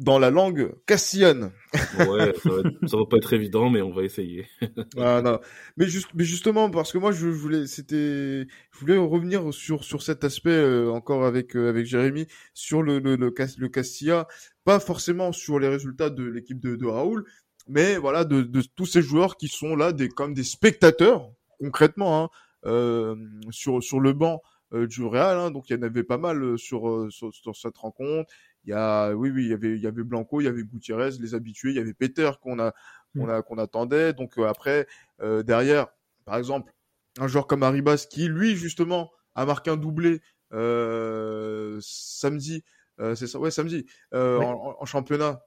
[0.00, 1.52] dans la langue castillane.
[1.98, 4.46] Ouais, ça va, être- ça va pas être évident, mais on va essayer.
[4.98, 5.38] Ah, non.
[5.76, 10.02] Mais juste, mais justement, parce que moi, je voulais, c'était, je voulais revenir sur sur
[10.02, 14.26] cet aspect euh, encore avec euh, avec Jérémy sur le le le, le Castilla,
[14.64, 17.24] pas forcément sur les résultats de l'équipe de, de Raoul,
[17.68, 21.30] mais voilà de de tous ces joueurs qui sont là des comme des spectateurs
[21.60, 22.28] concrètement hein,
[22.66, 23.16] euh,
[23.50, 25.38] sur sur le banc euh, du Real.
[25.38, 28.30] Hein, donc il y en avait pas mal euh, sur euh, sur, sur cette rencontre.
[28.66, 30.62] Il y a, oui, oui, il y avait, il y avait Blanco, il y avait
[30.62, 32.72] Gutiérrez, les habitués, il y avait Peter qu'on a,
[33.14, 34.12] qu'on a, qu'on attendait.
[34.12, 34.86] Donc euh, après,
[35.20, 35.88] euh, derrière,
[36.24, 36.72] par exemple,
[37.18, 40.20] un joueur comme Arribas qui, lui, justement, a marqué un doublé
[40.52, 42.64] euh, samedi,
[43.00, 45.42] euh, c'est ça, ouais, samedi, euh, en, en championnat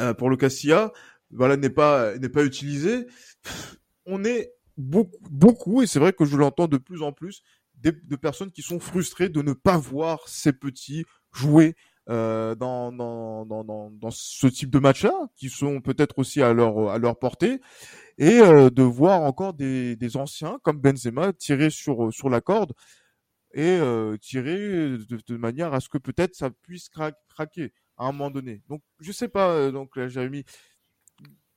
[0.00, 0.92] euh, pour le Castilla,
[1.30, 3.06] voilà, n'est pas, n'est pas utilisé.
[4.04, 7.42] On est beaucoup, beaucoup, et c'est vrai que je l'entends de plus en plus,
[7.74, 11.76] des, de personnes qui sont frustrées de ne pas voir ces petits jouer
[12.08, 16.90] euh, dans, dans, dans, dans, ce type de match-là, qui sont peut-être aussi à leur,
[16.90, 17.60] à leur portée,
[18.18, 22.72] et euh, de voir encore des, des anciens comme Benzema tirer sur, sur la corde
[23.54, 28.06] et euh, tirer de, de manière à ce que peut-être ça puisse cra- craquer à
[28.06, 28.62] un moment donné.
[28.68, 30.44] Donc je sais pas, euh, donc là, Jérémy,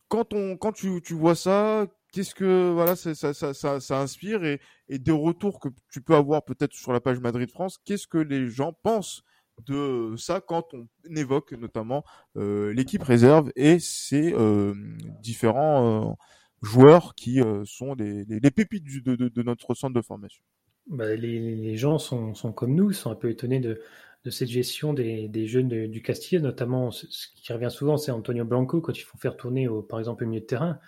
[0.08, 4.44] quand on, quand tu, tu vois ça, qu'est-ce que voilà, ça, ça, ça, ça inspire
[4.44, 8.08] et, et des retours que tu peux avoir peut-être sur la page Madrid France, qu'est-ce
[8.08, 9.22] que les gens pensent
[9.66, 12.04] de ça quand on évoque notamment
[12.38, 14.74] euh, l'équipe réserve et ces euh,
[15.22, 16.14] différents euh,
[16.62, 20.44] joueurs qui sont les, pépites de, de, notre centre de formation.
[20.88, 23.82] Bah, les, gens sont, sont comme nous, sont un peu étonnés de,
[24.26, 28.44] de cette gestion des, des jeunes du Castilla, notamment ce, qui revient souvent, c'est Antonio
[28.44, 30.80] Blanco quand il faut faire tourner, au, par exemple, au milieu de terrain,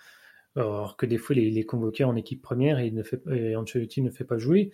[0.56, 3.56] alors que des fois les, les convoqués en équipe première et, il ne fait, et
[3.56, 4.72] Ancelotti ne fait pas jouer.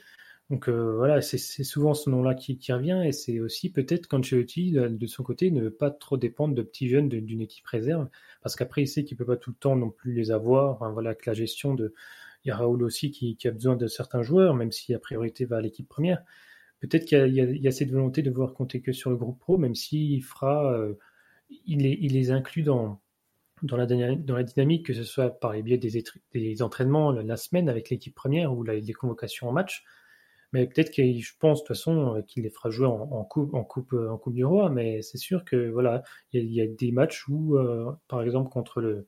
[0.50, 4.88] Donc euh, voilà, c'est souvent ce nom-là qui, revient et c'est aussi peut-être qu'Ancelotti, de,
[4.88, 8.08] de son côté, ne veut pas trop dépendre de petits jeunes d'une équipe réserve,
[8.40, 10.90] parce qu'après il sait qu'il peut pas tout le temps non plus les avoir.
[10.92, 11.92] Voilà que la gestion de,
[12.44, 15.60] il Raoul aussi qui, a besoin de certains joueurs, même si la priorité va à
[15.60, 16.22] l'équipe première.
[16.80, 19.74] Peut-être qu'il y, a- cette volonté de vouloir compter que sur le groupe pro, même
[19.74, 20.94] s'il fera, euh,
[21.66, 23.00] il, les, inclut dans,
[23.70, 28.56] la, dynamique, que ce soit par les biais des, entraînements la, semaine avec l'équipe première
[28.56, 29.84] ou les convocations en match.
[30.52, 33.24] Mais peut-être que je pense de toute façon euh, qu'il les fera jouer en, en
[33.24, 34.70] coupe, en coupe, euh, en coupe du roi.
[34.70, 37.92] Mais c'est sûr que voilà, il y, a- il y a des matchs où, euh,
[38.08, 39.06] par exemple contre le,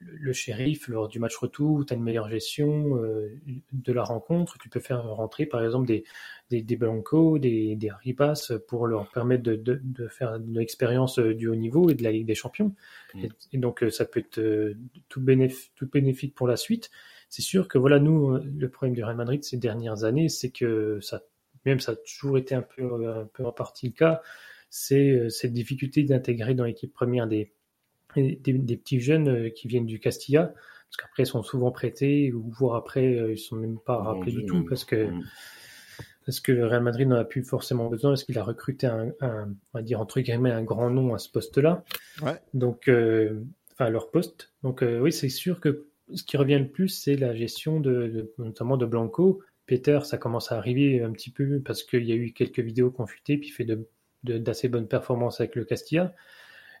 [0.00, 3.28] le, shérif lors du match retour tu as une meilleure gestion euh,
[3.72, 6.04] de la rencontre, tu peux faire rentrer par exemple des,
[6.50, 7.90] des, des Blanco, des, des
[8.66, 12.12] pour leur permettre de, de, de faire de l'expérience du haut niveau et de la
[12.12, 12.74] Ligue des Champions.
[13.14, 13.24] Mm.
[13.24, 14.74] Et, et donc ça peut être euh,
[15.08, 16.90] tout, bénéf tout bénéfique pour la suite.
[17.28, 20.50] C'est sûr que voilà, nous, euh, le problème du Real Madrid ces dernières années, c'est
[20.50, 21.22] que ça,
[21.66, 24.22] même ça a toujours été un peu, un peu en partie le cas,
[24.70, 27.52] c'est euh, cette difficulté d'intégrer dans l'équipe première des,
[28.16, 32.32] des, des petits jeunes euh, qui viennent du Castilla, parce qu'après ils sont souvent prêtés,
[32.32, 35.22] ou voire après euh, ils sont même pas rappelés du tout, parce que Mm.
[36.26, 39.12] parce que le Real Madrid n'en a plus forcément besoin, parce qu'il a recruté un,
[39.20, 41.84] un, on va dire entre guillemets un grand nom à ce poste-là.
[42.22, 42.38] Ouais.
[42.52, 43.40] Donc, euh,
[43.72, 44.52] enfin à leur poste.
[44.62, 48.08] Donc euh, oui, c'est sûr que ce qui revient le plus, c'est la gestion de,
[48.08, 49.42] de- notamment de Blanco.
[49.66, 52.92] Peter, ça commence à arriver un petit peu parce qu'il y a eu quelques vidéos
[53.06, 53.86] fuité, puis il fait de-
[54.24, 56.14] d'assez bonnes performances avec le Castilla.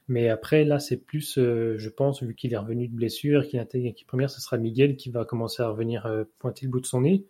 [0.08, 3.60] Mais après, là, c'est plus, euh, je pense, vu qu'il est revenu de blessure, qu'il
[3.60, 6.80] intègre l'équipe première, ce sera Miguel qui va commencer à revenir euh, pointer le bout
[6.80, 7.26] de son nez.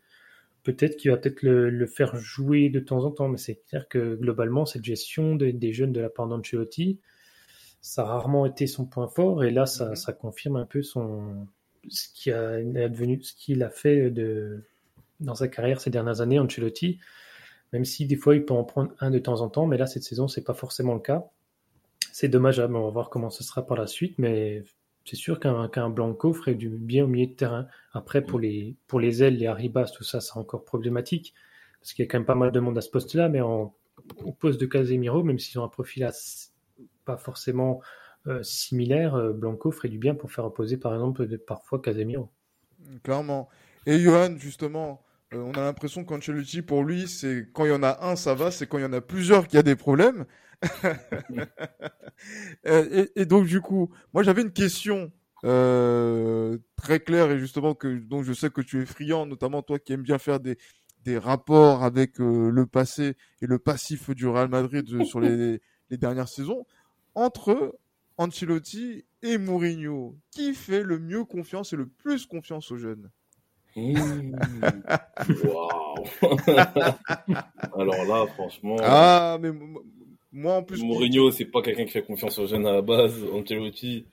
[0.62, 3.88] Peut-être qu'il va peut-être le, le faire jouer de temps en temps, mais c'est clair
[3.88, 7.00] que globalement, cette gestion de- des jeunes de la part d'Ancelotti,
[7.80, 9.96] ça a rarement été son point fort, et là, ça, Mhm.
[9.96, 11.46] ça confirme un peu son,
[11.90, 14.64] ce qui a advenu, ce qu'il a fait de,
[15.20, 16.98] dans sa carrière ces dernières années, Ancelotti,
[17.72, 19.86] même si des fois il peut en prendre un de temps en temps, mais là,
[19.86, 21.24] cette saison, c'est pas forcément le cas.
[22.12, 24.64] C'est dommageable, on va voir comment ce sera par la suite, mais
[25.04, 27.66] c'est sûr qu'un qu'un Blanco ferait du bien au milieu de terrain.
[27.92, 31.34] Après, pour les, pour les ailes, les Arribas, tout ça, c'est encore problématique,
[31.80, 33.74] parce qu'il y a quand même pas mal de monde à ce poste-là, mais en,
[34.24, 36.50] au poste de Casemiro, même s'ils ont un profil assez-
[37.04, 37.80] pas forcément
[38.42, 42.30] similaire, Blanco ferait du bien pour faire opposer par exemple parfois Casemiro.
[43.02, 43.48] Clairement.
[43.86, 48.06] Et Johan, justement, on a l'impression qu'Ancelotti, pour lui, c'est quand il y en a
[48.06, 50.24] un, ça va, c'est quand il y en a plusieurs qu'il y a des problèmes.
[52.64, 55.12] et, donc, du coup, moi j'avais une question
[55.44, 59.78] euh, très claire et justement que donc je sais que tu es friand, notamment toi
[59.78, 60.58] qui aimes bien faire des,
[61.04, 65.60] des rapports avec euh, le passé et le passif du Real Madrid euh, sur les,
[65.90, 66.66] les dernières saisons.
[67.14, 67.78] Entre
[68.18, 73.10] Ancelotti et Mourinho, qui fait le mieux confiance et le plus confiance aux jeunes?
[73.76, 74.36] Mmh.
[77.78, 78.76] Alors là, franchement.
[78.80, 79.50] Ah, mais
[80.32, 80.82] moi en plus.
[80.82, 83.24] Mourinho, c'est pas quelqu'un qui fait confiance aux jeunes à la base.
[83.32, 84.04] Ancelotti,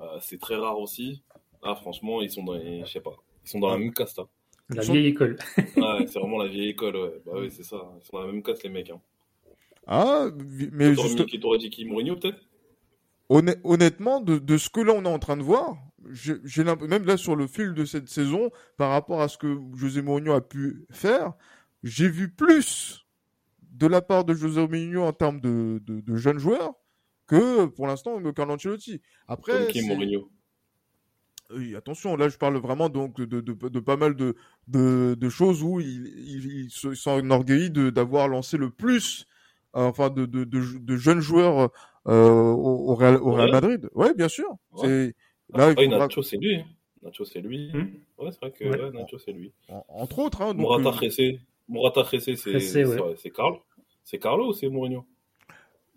[0.00, 1.22] euh, c'est très rare aussi.
[1.62, 4.18] Ah, franchement, ils sont dans, je sais pas, ils sont dans la même caste.
[4.18, 4.28] Hein.
[4.68, 5.38] La vieille école.
[5.56, 7.22] ouais, c'est vraiment la vieille école, ouais.
[7.24, 7.76] Bah oui, c'est ça.
[8.00, 8.90] Ils sont dans la même caste, les mecs.
[8.90, 9.00] Hein.
[9.86, 10.28] Ah,
[10.72, 11.24] mais juste...
[11.26, 11.84] Qui t'aurait dit qui?
[11.84, 12.38] Mourinho, peut-être?
[13.28, 15.76] Honnêtement, de, de, ce que là on est en train de voir,
[16.10, 20.02] j'ai même là sur le fil de cette saison, par rapport à ce que José
[20.02, 21.32] Mourinho a pu faire,
[21.82, 23.06] j'ai vu plus
[23.62, 26.74] de la part de José Mourinho en termes de, de, jeunes joueurs
[27.26, 29.00] que pour l'instant Carlo Ancelotti.
[29.26, 30.30] Après, Mourinho?
[31.50, 34.34] Oui, attention, là je parle vraiment donc de, de, de pas mal de,
[34.68, 39.26] de, choses où il, il, il s'enorgueillit d'avoir lancé le plus
[39.76, 41.70] euh, enfin de, jeunes joueurs
[42.08, 43.88] euh, au, Real, au Real Madrid.
[43.94, 44.56] Ouais, bien sûr.
[44.76, 45.14] C'est
[45.52, 46.62] là il Nacho c'est lui.
[47.02, 47.70] Nacho c'est lui.
[47.72, 48.22] Hmm.
[48.22, 48.90] Ouais, c'est vrai que ouais.
[48.92, 49.52] Nacho c'est lui.
[49.88, 51.32] entre autres hein, donc, Morata euh...
[51.68, 53.60] Morata c'est c'est Carlo.
[54.02, 55.06] C'est Carlo ou c'est Mourinho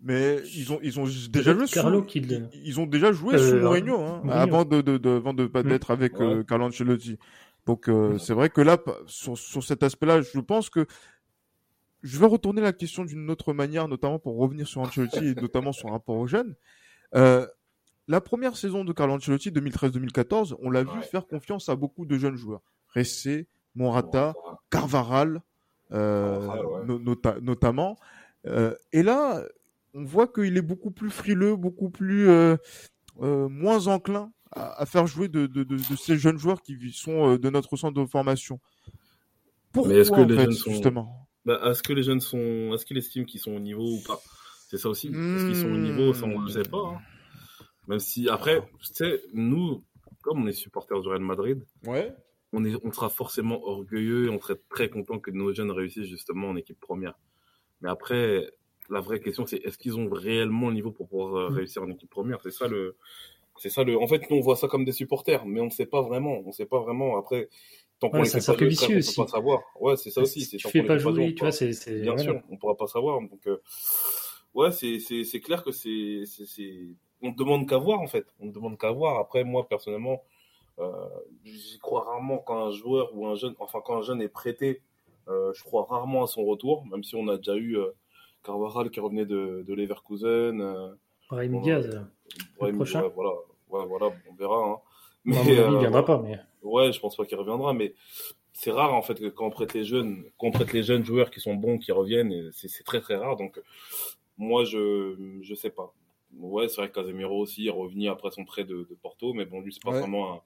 [0.00, 3.38] mais ils ont ils ont déjà joué Carlo sous, ils, ils, ont déjà joué euh,
[3.38, 5.68] sous Mourinho, hein, avant de de, de avant de pas mm.
[5.68, 7.18] d'être avec euh, Carlo Ancelotti.
[7.66, 10.86] Donc euh, c'est vrai que là sur sur cet aspect-là, je pense que
[12.02, 15.72] je vais retourner la question d'une autre manière, notamment pour revenir sur Ancelotti et notamment
[15.72, 16.54] son rapport aux jeunes.
[17.14, 17.46] Euh,
[18.06, 22.16] la première saison de Carlo Ancelotti, 2013-2014, on l'a vu faire confiance à beaucoup de
[22.16, 22.62] jeunes joueurs.
[22.94, 24.34] Ressé, Morata,
[24.70, 25.42] Carvaral,
[25.92, 26.84] euh,
[27.40, 27.98] notamment.
[28.46, 29.42] Euh, et là,
[29.94, 32.56] on voit qu'il est beaucoup plus frileux, beaucoup plus euh,
[33.20, 35.48] euh, moins enclin à, faire jouer de,
[35.98, 38.60] ces jeunes joueurs qui sont euh, de notre centre de formation.
[39.72, 40.70] Pourquoi, Mais est-ce que les jeunes sont...
[40.70, 41.27] justement?
[41.48, 44.20] Bah, Est-ce que les jeunes sont, est-ce qu'ils estiment qu'ils sont au niveau ou pas?
[44.68, 45.08] C'est ça aussi.
[45.08, 46.12] Est-ce qu'ils sont au niveau?
[46.12, 46.78] Ça, on ne sait pas.
[46.78, 47.00] Hein.
[47.86, 49.82] Même si après, tu sais, nous,
[50.20, 52.14] comme on est supporters du Real Madrid, ouais.
[52.52, 56.08] on, est, on sera forcément orgueilleux et on serait très content que nos jeunes réussissent
[56.08, 57.18] justement en équipe première.
[57.80, 58.52] Mais après,
[58.90, 61.54] la vraie question, c'est est-ce qu'ils ont réellement le niveau pour pouvoir euh, mm.
[61.54, 62.40] réussir en équipe première?
[62.42, 62.96] C'est ça le,
[63.56, 63.98] c'est ça le.
[63.98, 66.40] En fait, nous on voit ça comme des supporters, mais on ne sait pas vraiment.
[66.44, 67.16] On ne sait pas vraiment.
[67.16, 67.48] Après,
[68.00, 69.60] tant qu'on ouais, fait pas jouer, on ne peut pas savoir.
[69.80, 70.42] Ouais, c'est ça aussi.
[70.42, 72.00] Si tu fais pas jouer, tu vois, c'est.
[72.00, 73.20] Bien sûr, on pourra pas savoir.
[73.20, 73.60] Donc, euh...
[74.54, 78.26] ouais, c'est c'est clair que c'est c'est on ne demande qu'à voir en fait.
[78.40, 79.18] On demande qu'à voir.
[79.18, 80.22] Après, moi personnellement,
[80.78, 80.92] euh,
[81.44, 84.82] j'y crois rarement quand un joueur ou un jeune, enfin quand un jeune est prêté,
[85.28, 87.90] euh, je crois rarement à son retour, même si on a déjà eu euh,
[88.44, 90.60] Carvajal qui revenait de, de Leverkusen.
[90.60, 90.94] Euh,
[91.28, 92.06] Brahim Diaz,
[92.60, 93.02] le prochain.
[93.14, 93.32] voilà,
[93.68, 94.64] voilà, on verra.
[94.64, 94.76] Hein.
[95.24, 96.18] Mais, euh, il viendra pas.
[96.18, 96.38] Mais...
[96.62, 97.94] Ouais, je pense pas qu'il reviendra, mais
[98.52, 101.04] c'est rare en fait que quand on prête les jeunes, quand on prête les jeunes
[101.04, 103.36] joueurs qui sont bons, qui reviennent, c'est très très rare.
[103.36, 103.60] Donc
[104.36, 105.94] moi je je sais pas.
[106.36, 109.44] Ouais, c'est vrai que Casemiro aussi est revenu après son prêt de, de Porto, mais
[109.44, 110.42] bon lui c'est pas vraiment un,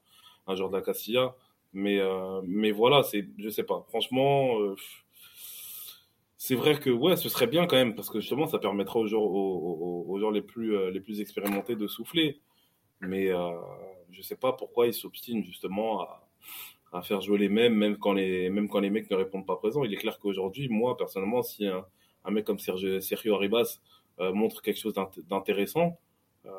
[0.53, 1.35] un joueur d'Acacia.
[1.73, 3.85] Mais euh, mais voilà, c'est je sais pas.
[3.89, 4.61] Franchement.
[4.61, 4.77] Euh,
[6.37, 9.07] c'est vrai que ouais, ce serait bien quand même parce que justement ça permettra aux
[9.07, 12.41] gens, aux, gens les plus euh, les plus expérimentés de souffler.
[13.01, 13.31] Mais
[14.13, 16.29] je sais pas pourquoi ils s'obstinent justement à,
[16.93, 19.57] à, faire jouer les mêmes, même quand les même quand les mecs ne répondent pas
[19.57, 19.85] présents.
[19.85, 21.85] Il est clair qu'aujourd'hui, moi personnellement, si un,
[22.25, 23.81] un mec comme Sergio, Sergio Arribas
[24.21, 24.95] euh, montre quelque chose
[25.29, 25.99] d'intéressant
[26.47, 26.51] euh,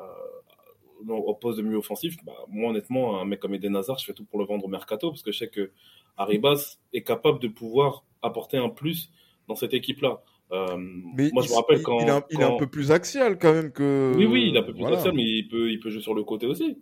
[1.08, 4.14] au poste de milieu offensif, bah, moi honnêtement, un mec comme Eden Hazard, je fais
[4.14, 5.70] tout pour le vendre au mercato parce que je sais que
[6.16, 9.10] Arribas est capable de pouvoir apporter un plus
[9.48, 10.22] dans cette équipe-là.
[10.52, 13.72] Euh, mais moi, je me rappelle quand il, est un, peu plus axial quand même
[13.72, 14.12] que.
[14.16, 16.14] Oui, oui, il est un peu plus axial, mais il peut, il peut jouer sur
[16.14, 16.78] le côté aussi.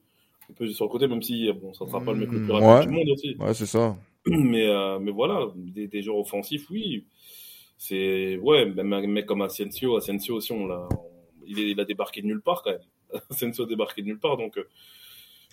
[0.57, 2.53] Peut jouer sur le côté, même si bon, ça sera pas le mec le plus
[2.53, 2.87] rapide ouais.
[2.87, 3.37] du monde aussi.
[3.39, 3.97] Ouais, c'est ça.
[4.27, 7.07] Mais, euh, mais voilà, des, des joueurs offensifs, oui.
[7.77, 10.89] C'est ouais, même un mec comme Asensio, Asensio aussi, on l'a,
[11.45, 13.21] il, il, a débarqué de nulle part quand même.
[13.31, 14.59] Asensio a débarqué de nulle part, donc.
[14.59, 14.69] Euh,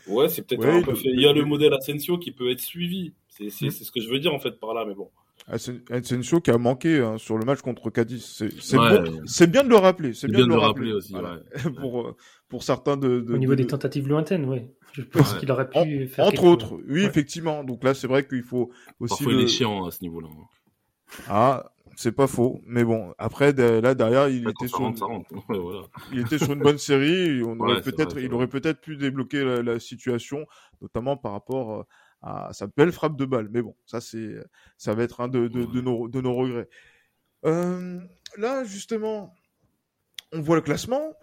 [0.08, 1.10] ouais, c'est peut-être un peu fait.
[1.12, 3.14] Il y a le modèle Asensio qui peut être suivi.
[3.30, 3.72] C'est mm.
[3.72, 5.10] ce que je veux dire en fait par là, mais bon.
[5.48, 8.24] Asensio qui a manqué hein, sur le match contre Cadiz.
[8.60, 9.48] C'est ouais.
[9.48, 10.14] bien de le rappeler.
[10.14, 11.12] C'est bien, bien, de le rappeler, aussi.
[11.12, 11.40] Voilà.
[11.66, 11.72] Ouais.
[11.80, 12.16] pour, euh,
[12.50, 14.62] pour certains de, de Au niveau de, des tentatives lointaines, oui.
[14.94, 16.26] Je pense qu'il aurait pu en, faire.
[16.26, 16.84] Entre autres, chose.
[16.88, 17.64] oui, effectivement.
[17.64, 19.10] Donc là, c'est vrai qu'il faut aussi.
[19.10, 19.40] Parfois, le...
[19.40, 20.30] il est chiant à ce niveau-là.
[21.28, 22.62] Ah, c'est pas faux.
[22.66, 24.96] Mais bon, après là derrière, il était sur, une...
[26.14, 27.44] il était sur une bonne série.
[27.44, 30.46] On aurait peut-être, il aurait peut-être pu débloquer la, situation,
[30.82, 31.86] notamment par rapport
[32.22, 33.50] à sa belle frappe de balle.
[33.52, 34.36] Mais bon, ça c'est,
[34.78, 36.70] ça va être un de, de, de, nos, de nos regrets.
[37.46, 38.00] Euh,
[38.38, 39.36] là, justement,
[40.32, 41.14] on voit le classement.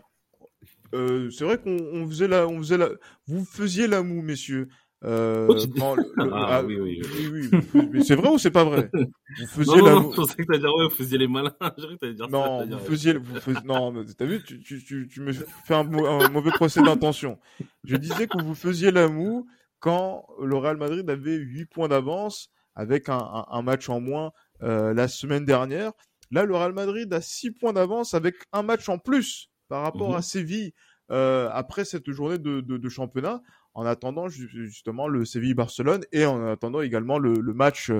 [0.94, 2.90] Euh, c'est vrai qu'on faisait la, on faisait la,
[3.26, 4.68] vous faisiez la moue, messieurs.
[5.04, 5.46] Euh,
[5.80, 5.94] ah,
[6.32, 7.50] ah, oui, oui, oui.
[7.74, 8.90] oui, mais c'est vrai ou c'est pas vrai?
[8.92, 11.54] Vous faisiez non, la non, je pensais que t'allais dire ouais, vous faisiez les malins.
[12.02, 15.32] dire non, ça, vous faisiez, vous faisiez, non, t'as vu, tu, tu, tu, tu, me
[15.32, 17.38] fais un, un mauvais procès d'intention.
[17.84, 19.46] Je disais que vous faisiez la moue
[19.80, 24.32] quand le Real Madrid avait 8 points d'avance avec un, un, un, match en moins
[24.62, 25.92] euh, la semaine dernière.
[26.30, 30.12] Là, le Real Madrid a 6 points d'avance avec un match en plus par rapport
[30.12, 30.72] mmh à Séville
[31.12, 33.40] euh, après cette journée de, de, de, championnat,
[33.74, 37.92] en attendant justement le Séville-Barcelone et en attendant également le, le match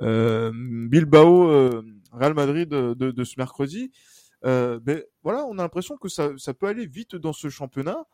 [0.00, 3.90] euh, Bilbao-Real Madrid de, de, ce mercredi.
[4.44, 8.06] Euh, ben, voilà, on a l'impression que ça, ça, peut aller vite dans ce championnat,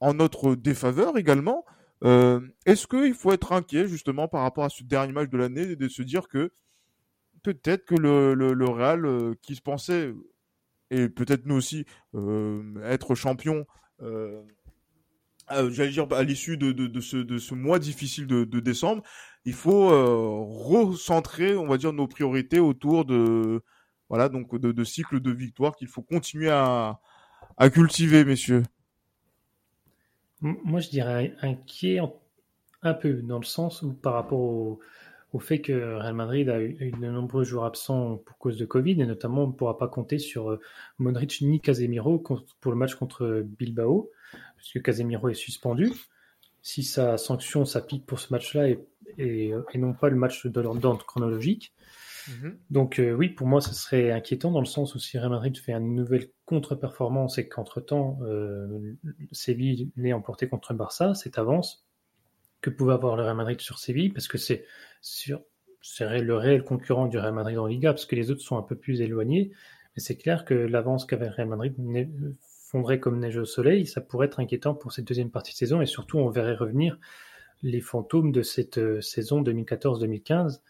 [0.00, 1.64] en notre défaveur également.
[2.04, 5.62] Euh, Est-ce qu'il faut être inquiet justement par rapport à ce dernier match de l'année
[5.62, 6.52] et de se dire que
[7.42, 10.12] peut-être que le, le, le Real euh, qui se pensait
[10.90, 13.66] et peut-être nous aussi euh, être champion
[14.02, 14.42] euh,
[15.48, 19.02] j'allais dire à l'issue de, ce, mois difficile de, décembre
[19.44, 23.62] il faut euh, recentrer on va dire nos priorités autour de
[24.08, 27.00] voilà donc de cycles de victoire qu'il faut continuer à,
[27.56, 28.62] à cultiver messieurs.
[30.40, 32.00] Moi je dirais inquiet
[32.82, 34.80] un peu dans le sens où par rapport au
[35.34, 39.02] au fait que Real Madrid a eu, de nombreux joueurs absents pour cause de Covid,
[39.02, 40.60] et notamment on ne pourra pas compter sur euh,
[40.98, 44.12] Modric ni Casemiro pour le match contre Bilbao,
[44.56, 45.90] puisque Casemiro est suspendu.
[46.62, 48.78] Si sa sanction s'applique pour ce match-là et,
[49.18, 51.74] et, non pas le match de l'ordre chronologique.
[52.28, 52.52] Mm-hmm.
[52.70, 55.58] Donc euh, oui, pour moi, ce serait inquiétant dans le sens où si Real Madrid
[55.58, 58.94] fait une nouvelle contre-performance et qu'entre-temps, euh,
[59.32, 61.83] Séville l'ait emporté contre Barça, cette avance
[62.64, 64.64] que pouvait avoir le Real Madrid sur Séville, parce que c'est
[65.02, 65.42] sur
[65.82, 68.62] serait le réel concurrent du Real Madrid en Liga, parce que les autres sont un
[68.62, 69.50] peu plus éloignés.
[69.94, 71.74] Mais c'est clair que l'avance qu'avait Real Madrid
[72.70, 75.82] fondrait comme neige au soleil, ça pourrait être inquiétant pour cette deuxième partie de saison,
[75.82, 76.98] et surtout on verrait revenir
[77.62, 80.60] les fantômes de cette euh, saison 2014-2015,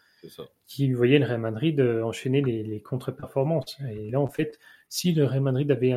[0.67, 3.77] qui voyaient le Real Madrid euh, enchaîner les, contre-performances.
[3.89, 5.93] Et là, en fait, si le Real Madrid avait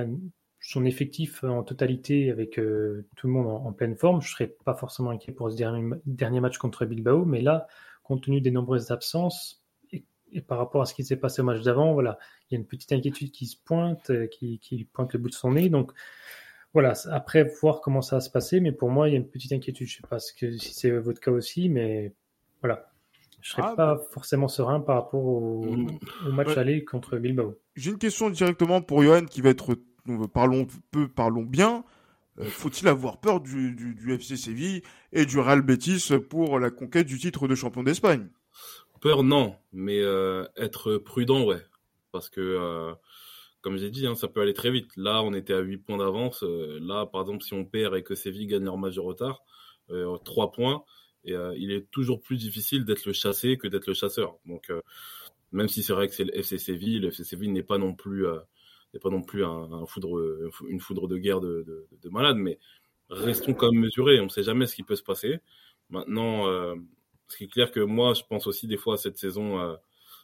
[0.68, 4.74] son effectif en totalité avec euh, tout le monde en, pleine forme, je serais pas
[4.74, 7.68] forcément inquiet pour ce dernier, dernier match contre Bilbao, mais là,
[8.02, 10.04] compte tenu des nombreuses absences et,
[10.46, 12.66] par rapport à ce qui s'est passé au match d'avant, voilà, il y a une
[12.66, 14.60] petite inquiétude qui se pointe, euh, qui,
[14.92, 15.70] pointe le bout de son nez.
[15.70, 15.90] Donc
[16.74, 19.30] voilà, après voir comment ça va se passer, mais pour moi, il y a une
[19.30, 19.88] petite inquiétude.
[19.88, 22.12] Je sais pas si c'est votre cas aussi, mais
[22.60, 22.92] voilà.
[23.40, 24.02] Je serais ah, pas bah.
[24.10, 25.98] forcément serein par rapport au, mm.
[26.30, 27.58] match aller contre Bilbao.
[27.74, 29.78] J'ai une question directement pour Johan qui va être,
[30.32, 31.84] parlons peu, parlons bien.
[32.38, 34.82] Euh, faut-il avoir peur du, du, du, FC Séville
[35.12, 38.28] et du Real Betis pour la conquête du titre de champion d'Espagne?
[39.00, 41.62] Peur, non, mais euh, être prudent, ouais.
[42.10, 42.94] Parce que, euh,
[43.60, 44.90] comme j'ai dit, hein, ça peut aller très vite.
[44.96, 46.42] Là, on était à 8 points d'avance.
[46.42, 49.44] là, par exemple, si on perd et que Séville gagne leur match de retard,
[50.24, 50.82] 3 points,
[51.24, 54.36] et, il est toujours plus difficile d'être le chassé que d'être le chasseur.
[54.46, 54.72] Donc,
[55.52, 57.94] même si c'est vrai que c'est le FC Séville, le FC Séville n'est pas non
[57.94, 58.26] plus
[58.94, 62.58] n'est pas non plus un, foudre, une foudre de guerre de, de, de malade, mais
[63.10, 64.20] restons quand même mesurés.
[64.20, 65.38] On ne sait jamais ce qui peut se passer.
[65.90, 66.74] Maintenant, euh,
[67.28, 69.74] ce qui est clair que moi, je pense aussi des fois à cette saison, euh,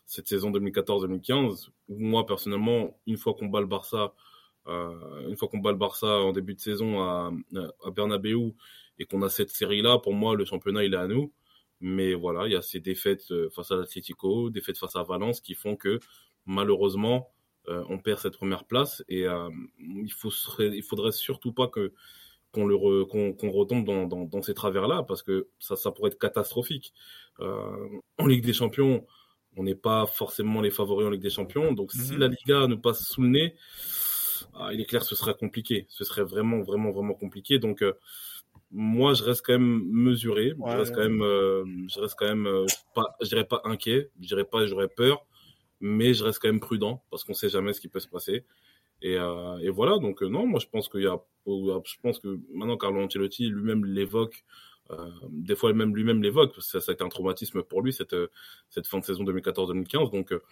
[0.07, 4.15] cette saison 2014-2015, où moi personnellement, une fois qu'on bat le Barça,
[4.67, 7.33] euh, une fois qu'on bat le Barça en début de saison à,
[7.85, 8.55] à Bernabeu
[8.99, 11.33] et qu'on a cette série-là, pour moi, le championnat il est à nous.
[11.81, 15.41] Mais voilà, il y a ces défaites euh, face à l'Atlético, défaites face à Valence
[15.41, 16.01] qui font que
[16.47, 17.31] malheureusement,
[17.69, 19.49] on perd cette première place et euh,
[19.79, 21.93] il faut il faudrait surtout pas que
[22.53, 26.19] qu'on le qu'on retombe dans, dans, ces travers là parce que ça ça pourrait être
[26.19, 26.93] catastrophique
[27.41, 27.89] euh,
[28.19, 29.07] en Ligue des Champions
[29.57, 32.19] on n'est pas forcément les favoris en Ligue des Champions donc si mhm.
[32.19, 33.55] la Liga nous passe sous le nez
[34.55, 37.83] ah, il est clair que ce sera compliqué ce serait vraiment vraiment vraiment compliqué donc
[38.77, 40.53] moi, je reste quand même mesuré.
[40.59, 41.21] Je reste quand même,
[41.89, 44.11] je reste quand même pas, je dirais pas inquiet.
[44.21, 45.25] Je dirais pas, j'aurais peur
[45.85, 48.47] mais je reste quand même prudent parce qu'on sait jamais ce qui peut se passer.
[49.03, 52.19] Et, euh, et voilà, donc euh, non, moi je pense qu'il y a, je pense
[52.21, 54.45] que maintenant Carlo Ancelotti lui-même l'évoque,
[54.91, 58.17] euh, des fois même lui-même l'évoque, ça, ça a été un traumatisme pour lui cette
[58.71, 60.11] cette fin de saison 2014-2015.
[60.11, 60.43] Donc euh,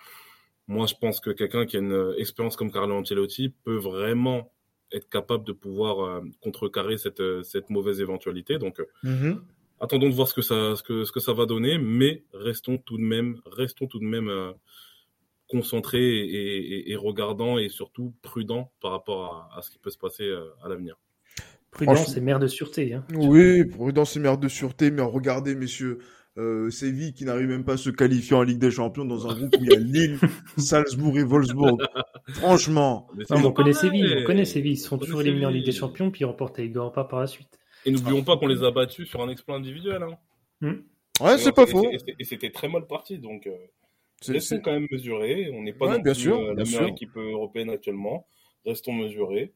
[0.66, 4.52] moi je pense que quelqu'un qui a une expérience comme Carlo Ancelotti peut vraiment
[4.92, 8.58] être capable de pouvoir euh, contrecarrer cette cette mauvaise éventualité.
[8.58, 9.40] Donc mm-hmm.
[9.80, 12.76] attendons de voir ce que ça ce que ce que ça va donner, mais restons
[12.76, 14.54] tout de même restons tout de même
[15.52, 20.28] concentré et, regardant et surtout prudent par rapport à, ce qui peut se passer
[20.64, 20.96] à l'avenir.
[21.70, 22.94] Prudence et mère de sûreté.
[22.94, 23.04] Hein.
[23.14, 25.98] Oui, prudence et mère de sûreté, mais regardez, messieurs,
[26.38, 29.34] euh, Séville qui n'arrive même pas à se qualifier en Ligue des Champions dans un
[29.34, 30.18] groupe où il y a Lille,
[30.56, 31.78] Salzbourg et Wolfsburg.
[32.28, 33.08] Franchement.
[33.30, 34.72] on connaît Séville, on connaît Séville.
[34.72, 37.26] Ils sont toujours éliminés en Ligue des Champions, puis ils remportent avec pas par la
[37.26, 37.58] suite.
[37.84, 40.02] Et n'oublions pas qu'on les a battus sur un exploit individuel.
[40.02, 40.16] Hein.
[40.60, 41.24] Hmm.
[41.24, 41.86] Ouais, c'est pas faux.
[42.18, 43.50] Et c'était très mal parti, donc euh,
[44.28, 45.50] restons quand même mesurés.
[45.54, 48.26] On n'est pas ouais, bien sûr, euh, la meilleure équipe européenne actuellement.
[48.64, 49.52] Restons mesurés.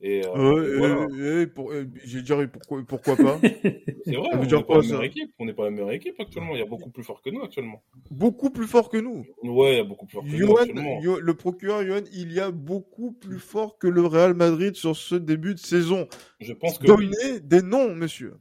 [0.00, 1.72] Et, euh, pour,
[2.04, 3.40] j'ai dit pourquoi, pourquoi pas
[4.04, 5.32] C'est vrai, on n'est pas, la meilleure équipe.
[5.40, 6.54] On n'est pas la meilleure équipe actuellement.
[6.54, 7.82] Il y a beaucoup plus fort que nous actuellement.
[8.10, 11.00] Beaucoup plus fort que nous Ouais, il y a beaucoup plus fort que nous actuellement.
[11.20, 15.16] le procureur Johan, il y a beaucoup plus fort que le Real Madrid sur ce
[15.16, 16.06] début de saison.
[16.40, 16.86] Je pense que.
[16.86, 18.34] Donnez des noms, monsieur.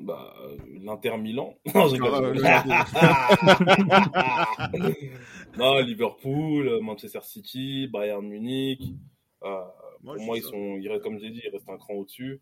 [0.00, 0.34] Bah,
[0.68, 1.56] l'Inter Milan.
[1.74, 1.88] Non,
[5.58, 8.82] non, Liverpool, Manchester City, Bayern Munich.
[9.42, 9.64] Euh,
[10.02, 12.40] moi, pour moi, ils sont, ils, comme j'ai dit, ils restent un cran au-dessus.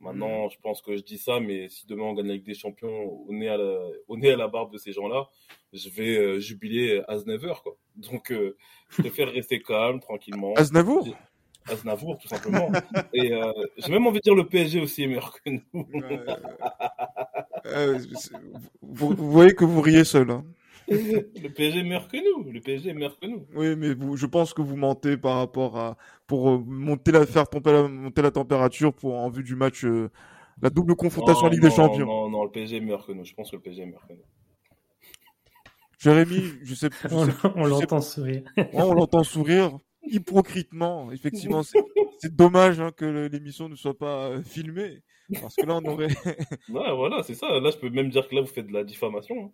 [0.00, 0.50] Maintenant, mm.
[0.50, 3.32] je pense que je dis ça, mais si demain on gagne avec des champions au
[3.32, 3.78] nez à la,
[4.08, 5.28] au nez à la barbe de ces gens-là,
[5.72, 7.76] je vais euh, jubiler Aznavour, quoi.
[7.96, 8.56] Donc, euh,
[8.90, 10.54] je préfère rester calme, tranquillement.
[10.54, 11.06] Aznavour?
[11.68, 12.70] Aznavour, tout simplement.
[13.12, 15.62] Et euh, j'ai même envie de dire le PSG aussi est meilleur que nous.
[18.82, 20.30] vous, vous, voyez que vous riez seul.
[20.30, 20.44] Hein
[20.88, 22.50] le PSG meurt que nous.
[22.50, 23.46] Le PSG meurt que nous.
[23.54, 25.96] Oui, mais vous, je pense que vous mentez par rapport à
[26.26, 30.10] pour euh, monter la faire la, monter la température pour en vue du match, euh,
[30.60, 32.06] la double confrontation en Ligue des Champions.
[32.06, 33.24] Non, non, le PSG meurt que nous.
[33.24, 34.24] Je pense que le PSG meurt que nous.
[35.98, 36.90] Jérémy, je sais,
[37.54, 38.42] on, l'entend sourire.
[38.72, 41.10] on l'entend sourire hypocritement.
[41.12, 41.62] Effectivement,
[42.18, 45.02] c'est dommage hein, que l'émission ne soit pas euh, filmée.
[45.40, 46.08] Parce que là, on aurait.
[46.68, 47.60] ouais, voilà, c'est ça.
[47.60, 49.34] Là, je peux même dire que là, vous faites de la diffamation.
[49.44, 49.50] Hein.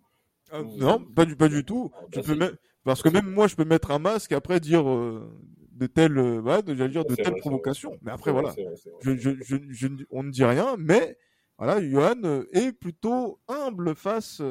[0.51, 1.91] Ah, non, pas du, pas du tout.
[1.93, 4.59] Ah, tu bah, peux Parce que même moi, je peux mettre un masque et après
[4.59, 5.31] dire euh,
[5.71, 7.97] de telles, euh, voilà, de, dire de telles provocations.
[8.01, 8.53] Mais après, voilà,
[9.01, 10.75] je, je, je, on ne dit rien.
[10.77, 11.17] Mais
[11.57, 14.41] voilà, Johan est plutôt humble face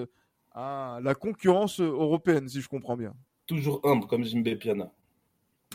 [0.53, 3.14] à la concurrence européenne, si je comprends bien.
[3.46, 4.92] Toujours humble, comme Jimbe Piana.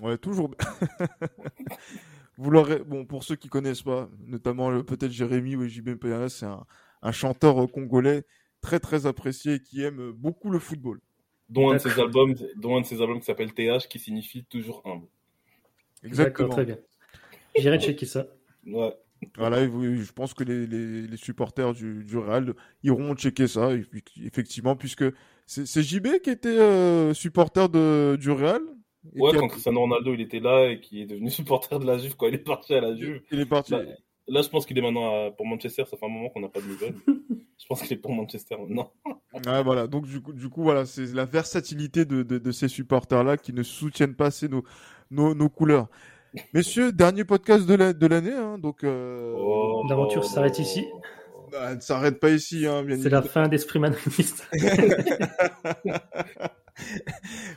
[0.01, 0.51] Ouais, toujours.
[2.37, 2.79] Vous l'aurez.
[2.79, 6.65] Bon, pour ceux qui connaissent pas, notamment peut-être Jérémy ou Jimbe Piana, c'est un,
[7.03, 8.23] un chanteur congolais
[8.61, 10.99] très très apprécié et qui aime beaucoup le football.
[11.49, 14.45] Dont un de ses albums, dont un de ses albums qui s'appelle TH, qui signifie
[14.45, 15.05] toujours humble.
[16.03, 16.49] Exactement.
[16.49, 16.77] Très bien.
[17.55, 18.27] J'irai checker ça.
[18.65, 18.93] Ouais.
[19.37, 23.69] Voilà, je pense que les, les, supporters du, du, Real iront checker ça,
[24.21, 25.05] effectivement, puisque
[25.45, 28.61] c'est JB qui était euh, supporter de, du Real?
[29.15, 32.15] Ouais, quand Cristiano Ronaldo il était là et qui est devenu supporter de la Juve
[32.15, 33.21] quand il est parti à la Juve.
[33.31, 33.71] Il est parti.
[33.71, 33.81] Bah,
[34.27, 35.83] Là, je pense qu'il est maintenant pour Manchester.
[35.85, 36.95] Ça fait un moment qu'on n'a pas de nouvelles.
[37.07, 38.91] je pense qu'il est pour Manchester maintenant.
[39.45, 39.87] ah, voilà.
[39.87, 43.51] Donc, du coup, du coup voilà, c'est la versatilité de, de, de ces supporters-là qui
[43.51, 44.63] ne soutiennent pas assez nos,
[45.11, 45.89] nos, nos couleurs.
[46.53, 47.75] Messieurs, dernier podcast de
[48.07, 48.31] l'année.
[48.31, 49.35] La, hein, donc, euh...
[49.37, 49.83] Oh.
[49.89, 50.85] L'aventure s'arrête ici.
[51.53, 52.65] Bah, elle ne s'arrête pas ici.
[52.65, 54.49] Hein, c'est la fin d'Esprit Manifeste.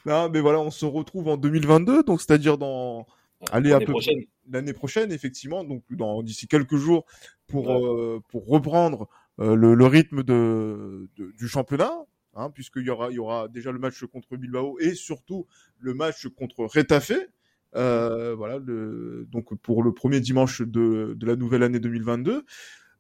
[0.05, 3.07] non, mais voilà, on se retrouve en 2022, donc c'est-à-dire dans
[3.51, 4.21] Allez, l'année prochaine.
[4.51, 7.07] L'année prochaine, effectivement, donc dans d'ici quelques jours,
[7.47, 9.09] pour euh, pour reprendre
[9.41, 11.95] euh, le, le, rythme de, de, du championnat,
[12.35, 15.47] hein, puisqu'il y aura il y aura déjà le match contre Bilbao et surtout
[15.79, 17.13] le match contre Retafe.
[17.75, 22.45] Euh, voilà, le, donc pour le premier dimanche de, de la nouvelle année 2022.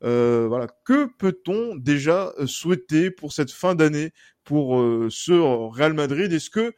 [0.05, 4.13] Euh, voilà, que peut-on déjà souhaiter pour cette fin d'année
[4.45, 6.33] pour euh, ce Real Madrid?
[6.33, 6.75] Est-ce que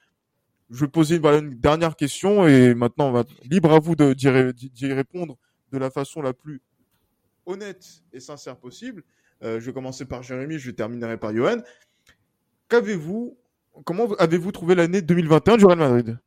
[0.71, 5.39] je vais poser une, dernière question et maintenant on va libre à vous d'y répondre
[5.73, 6.61] de la façon la plus
[7.47, 9.03] honnête et sincère possible.
[9.43, 11.63] Euh, je vais commencer par Jérémy, je terminerai par Johan.
[12.69, 13.39] Qu'avez-vous,
[13.85, 16.19] comment avez-vous trouvé l'année 2021 du Real Madrid?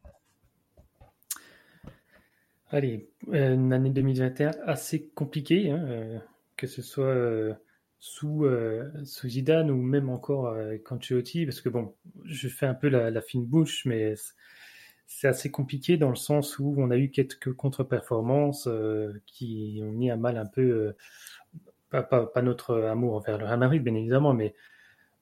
[2.70, 6.20] Allez, euh, une année 2021 assez compliquée, hein, euh,
[6.62, 7.58] que ce soit
[7.98, 12.76] sous, euh, sous Zidane ou même encore avec Ancelotti, parce que bon, je fais un
[12.76, 14.14] peu la, fine bouche, mais
[15.08, 19.92] c'est assez compliqué dans le sens où on a eu quelques contre-performances euh, qui ont
[19.92, 20.98] mis à mal un peu, euh,
[21.90, 24.54] pas, pas, pas, notre amour envers le Real Madrid, bien évidemment, mais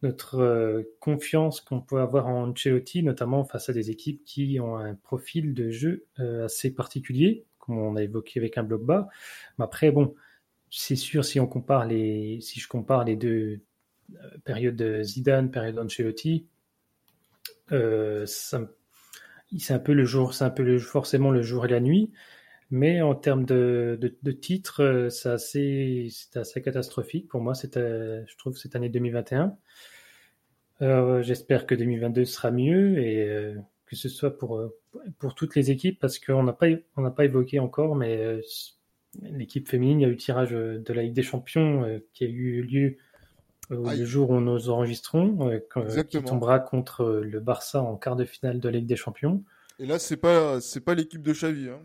[0.02, 4.96] notre confiance qu'on peut avoir en Ancelotti, notamment face à des équipes qui ont un
[4.96, 9.10] profil de jeu assez particulier, comme on a évoqué avec un bloc bas.
[9.58, 10.16] Mais après, bon,
[10.72, 13.62] c'est sûr, si on compare les, si je compare les deux
[14.16, 16.48] euh, périodes de Zidane, période Ancelotti,
[17.72, 21.80] euh, c'est un peu le jour, c'est un peu le, forcément le jour et la
[21.80, 22.12] nuit.
[22.72, 27.54] Mais en termes de, de, titres, euh, c'est assez, assez catastrophique pour moi.
[27.56, 29.58] Je trouve, cette année 2021.
[31.22, 33.56] J'espère que 2022 sera mieux et
[33.86, 34.62] que ce soit pour,
[35.18, 38.40] pour toutes les équipes, parce qu'on n'a pas, on n'a pas évoqué encore, mais
[39.22, 42.28] l'équipe féminine, il y a eu le tirage de la Ligue des Champions qui a
[42.28, 42.97] eu lieu
[43.70, 45.60] le jour où nous enregistrons,
[46.10, 49.43] qui tombera contre le Barça en quart de finale de la Ligue des Champions.
[49.80, 51.70] Et là, c'est pas c'est pas l'équipe de Xavi.
[51.70, 51.80] Hein.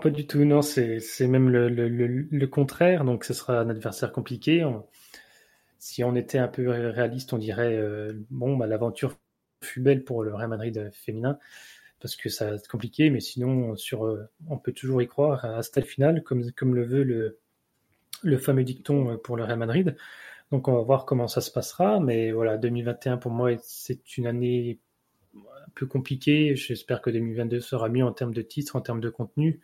[0.00, 4.12] Pas du tout, non, c'est même le, le, le, contraire, donc ce sera un adversaire
[4.12, 4.64] compliqué.
[5.78, 9.16] si on était un peu réaliste, on dirait euh, bon, bah, l'aventure
[9.62, 11.38] fut belle pour le Real Madrid féminin
[12.00, 15.44] parce que ça va être compliqué, mais sinon, sur, euh, on peut toujours y croire
[15.44, 17.38] à stade final, comme, comme le veut le,
[18.22, 19.96] le fameux dicton pour le Real Madrid.
[20.50, 24.26] Donc on va voir comment ça se passera, mais voilà, 2021 pour moi c'est une
[24.26, 24.80] année
[25.34, 26.56] un peu compliquée.
[26.56, 29.60] J'espère que 2022 sera mieux en termes de titres, en termes de contenu,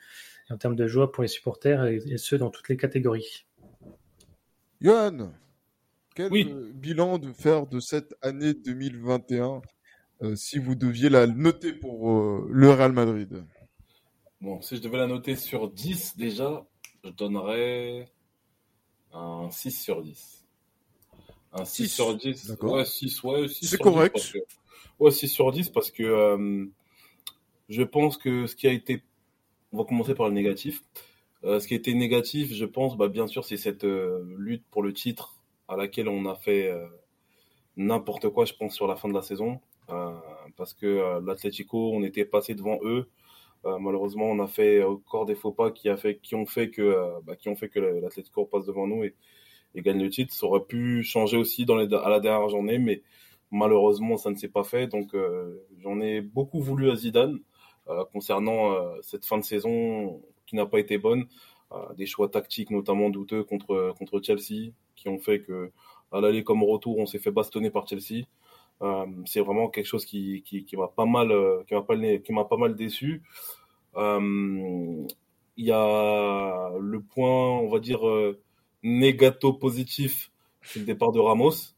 [0.48, 3.46] et en termes de joie pour les supporters et, ce dans toutes les catégories.
[4.80, 5.32] Johan,
[6.14, 6.30] quel
[6.74, 9.60] bilan de faire de cette année 2021 euh,
[10.34, 13.44] si vous deviez la noter pour euh, le Real Madrid
[14.40, 16.66] Bon, si je devais la noter sur 10 déjà,
[17.04, 18.10] je donnerais
[19.12, 20.44] un 6 sur 10.
[21.52, 22.56] Un 6, sur 10.
[22.62, 24.36] Ouais, 6, ouais, 6 C'est correct.
[24.98, 26.66] ouais, 6 sur 10 parce que euh,
[27.68, 29.02] je pense que ce qui a été.
[29.72, 30.82] On va commencer par le négatif.
[31.44, 34.64] Euh, ce qui a été négatif, je pense, bah, bien sûr, c'est cette euh, lutte
[34.70, 35.36] pour le titre
[35.68, 36.72] à laquelle on a fait
[37.76, 39.60] n'importe quoi, je pense, sur la fin de la saison.
[40.56, 43.08] Parce que l'Atlético, on était passé devant eux.
[43.64, 45.88] malheureusement, on a fait encore des faux pas qui,
[46.34, 47.34] ont fait que, bah,
[48.02, 49.14] l'Atlético passe devant nous et,
[49.76, 50.32] gagne le titre.
[50.34, 53.02] Ça aurait pu changer aussi à la dernière journée, mais
[53.50, 54.86] malheureusement, ça ne s'est pas fait.
[54.86, 57.38] Donc, euh, j'en ai beaucoup voulu à Zidane
[57.88, 61.26] euh, concernant euh, cette fin de saison qui n'a pas été bonne.
[61.96, 65.72] des choix tactiques notamment douteux contre, contre Chelsea qui ont fait que
[66.12, 68.26] à l'aller comme au retour, on s'est fait bastonner par Chelsea.
[69.24, 71.32] C'est vraiment quelque chose qui, qui, m'a pas mal
[71.66, 73.22] qui m'a pas, qui m'a pas mal déçu.
[73.96, 78.00] Il y a le point, on va dire,
[78.82, 80.30] négato positif,
[80.62, 81.74] c'est le départ de Ramos.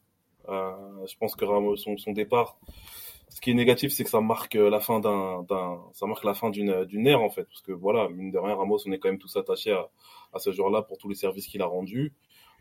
[0.49, 2.59] Euh, je pense que Ramos, son, son, départ,
[3.29, 5.45] ce qui est négatif, c'est que ça marque la fin d'un,
[5.93, 8.55] ça marque la fin d'une, d'une ère en fait, parce que voilà, mine de rien,
[8.55, 9.89] Ramos, on est quand même tous attachés à,
[10.33, 12.13] à ce joueur-là pour tous les services qu'il a rendus.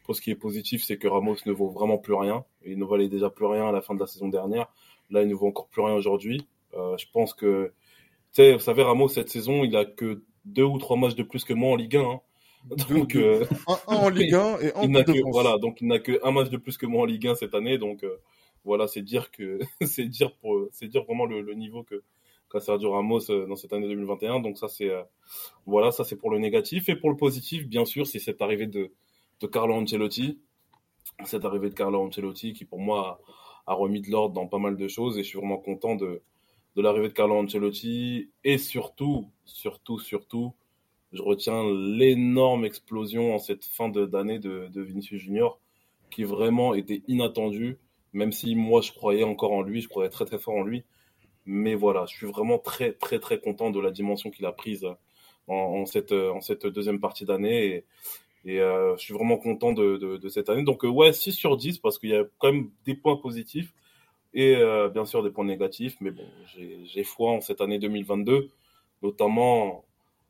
[0.08, 2.46] Pour ce qui est positif, c'est que Ramos ne vaut vraiment plus rien.
[2.66, 4.72] Il ne valait déjà plus rien à la fin de la saison dernière.
[5.10, 6.48] Là, il ne vaut encore plus rien aujourd'hui.
[6.76, 7.74] Euh, je pense que,
[8.32, 11.24] tu sais, vous savez, Ramos, cette saison, il a que deux ou trois matchs de
[11.24, 12.02] plus que moi en Ligue 1.
[12.02, 12.22] Hein.
[12.90, 16.00] Donc, euh, un, en Ligue 1 et un il n'a que, Voilà, donc il n'a
[16.00, 17.78] que un match de plus que moi en Ligue 1 cette année.
[17.78, 18.16] Donc euh,
[18.64, 22.02] voilà, c'est dire que c'est dire pour c'est dire vraiment le, niveau que
[22.50, 24.40] qu'a Sergio Ramos dans cette année 2021.
[24.40, 24.90] Donc ça c'est
[25.66, 28.68] voilà, ça c'est pour le négatif et pour le positif, bien sûr, c'est cette arrivée
[28.68, 28.92] de
[29.42, 30.40] de Carlo Ancelotti,
[31.26, 33.22] cette arrivée de Carlo Ancelotti qui pour moi
[33.66, 36.22] a, remis de l'ordre dans pas mal de choses et je suis vraiment content de
[36.76, 40.54] de l'arrivée de Carlo Ancelotti et surtout surtout surtout
[41.14, 45.60] je retiens l'énorme explosion en cette fin d'année de, de, Vinicius Junior,
[46.10, 47.80] qui vraiment était inattendu,
[48.14, 50.84] même si moi je croyais encore en lui, je croyais très très fort en lui.
[51.46, 54.86] Mais voilà, je suis vraiment très très très content de la dimension qu'il a prise
[55.48, 57.66] en, cette, en cette deuxième partie d'année.
[57.68, 57.86] Et,
[58.48, 60.64] et euh, je suis vraiment content de, de, cette année.
[60.64, 63.74] Donc euh, ouais, 6 sur 10, parce qu'il y a quand même des points positifs
[64.34, 65.98] et euh, bien sûr des points négatifs.
[66.00, 66.24] Mais bon,
[66.56, 68.50] j'ai foi en cette année 2022,
[69.04, 69.84] notamment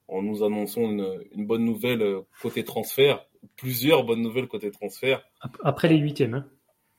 [0.08, 5.24] en nous annonçant une, bonne nouvelle euh, côté transfert, plusieurs bonnes nouvelles côté transfert.
[5.64, 6.34] Après les huitièmes.
[6.34, 6.48] Hein.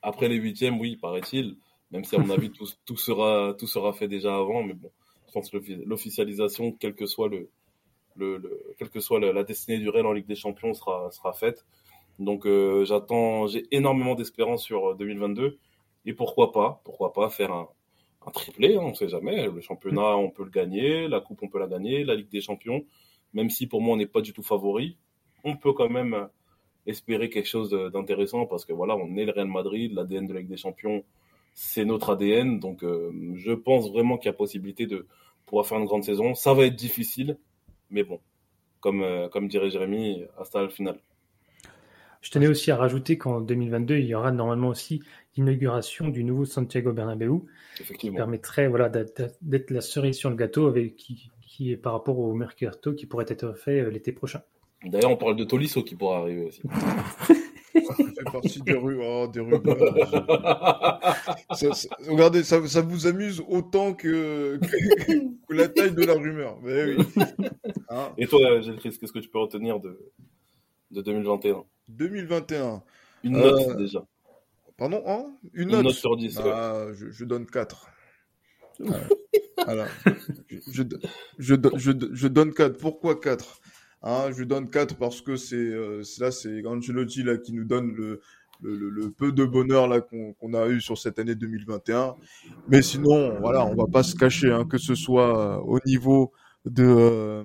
[0.01, 1.57] Après les huitièmes, oui, paraît-il.
[1.91, 4.91] Même si à mon avis tout, tout, sera tout sera fait déjà avant, mais bon,
[5.27, 7.49] je pense que l'officialisation, quel que soit le,
[8.19, 11.65] le, quelle que soit la, destinée du Real en Ligue des Champions, sera faite.
[12.19, 15.57] Donc euh, j'attends, j'ai énormément d'espérance sur 2022 euh,
[16.05, 17.69] et pourquoi pas, pourquoi pas faire un,
[18.25, 19.47] un triplé, hein, on ne sait jamais.
[19.47, 22.41] Le championnat, on peut le gagner, la coupe, on peut la gagner, la Ligue des
[22.41, 22.85] Champions,
[23.33, 24.97] même si pour moi on n'est pas du tout favori,
[25.45, 26.27] on peut quand même
[26.85, 30.39] espérer quelque chose d'intéressant parce que voilà, on est le Real Madrid, l'ADN de la
[30.41, 31.03] Ligue des Champions,
[31.53, 35.07] c'est notre ADN, donc euh, je pense vraiment qu'il y a possibilité de
[35.45, 36.33] pouvoir faire une grande saison.
[36.35, 37.37] Ça va être difficile,
[37.89, 38.19] mais bon,
[38.79, 40.99] comme, euh, comme dirait Jérémy, hasta le final.
[42.21, 45.01] Je tenais aussi à rajouter qu'en 2022, il y aura normalement aussi
[45.37, 47.43] l'inauguration du nouveau Santiago Bernabéu,
[47.97, 52.19] qui permettrait voilà, d'être la cerise sur le gâteau avec, qui, qui est par rapport
[52.19, 54.41] au Mercato qui pourrait être fait euh, l'été prochain.
[54.83, 56.61] D'ailleurs, on parle de Tolisso qui pourra arriver aussi.
[57.73, 58.99] ça fait partie des rues.
[59.01, 59.39] Oh, des
[62.07, 66.59] regardez, ça, ça, vous amuse autant que, que, la taille de la rumeur.
[66.61, 67.05] Mais oui.
[67.91, 69.99] Hein Et toi, Gilles qu'est-ce que tu peux retenir de,
[70.91, 72.83] de 2021 2021.
[73.23, 74.05] Une note euh, déjà.
[74.77, 75.25] Pardon hein?
[75.53, 75.89] Une, note.
[75.89, 76.39] sur 10.
[76.39, 77.89] Ah, je, je, donne 4.
[79.65, 79.87] Alors,
[80.47, 80.83] je,
[81.39, 82.77] je, je, je, donne 4.
[82.77, 83.59] Pourquoi 4
[84.03, 87.93] hein, Je donne 4 parce que c'est euh, là, c'est Ancelotti là, qui nous donne
[87.93, 88.21] le,
[88.61, 92.15] le, le, peu de bonheur là qu'on a eu sur cette année 2021.
[92.67, 96.31] Mais sinon, voilà, on va pas se cacher, hein, que ce soit au niveau
[96.65, 97.43] de, euh,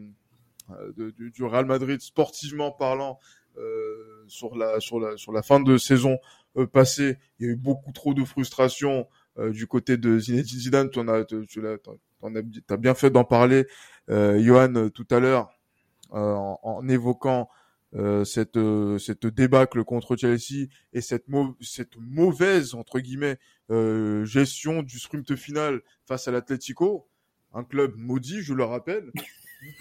[0.97, 3.19] de du, du, Real Madrid sportivement parlant
[3.59, 6.19] euh, sur la sur la sur la fin de saison
[6.57, 9.09] euh, passée, il y a eu beaucoup trop de frustration
[9.39, 10.91] euh, du côté de Zinedine Zidane.
[10.91, 13.67] Tu en as, tu, tu as, bien fait d'en parler,
[14.11, 15.51] euh, Johan, tout à l'heure,
[16.11, 17.49] en, en, évoquant
[17.97, 21.27] euh, cette euh, cette débâcle contre Chelsea et cette
[21.61, 23.39] cette mauvaise entre guillemets
[23.71, 27.09] euh, gestion du sprint final face à l'Atlético,
[27.53, 29.13] un club maudit, je le rappelle.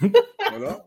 [0.50, 0.86] voilà,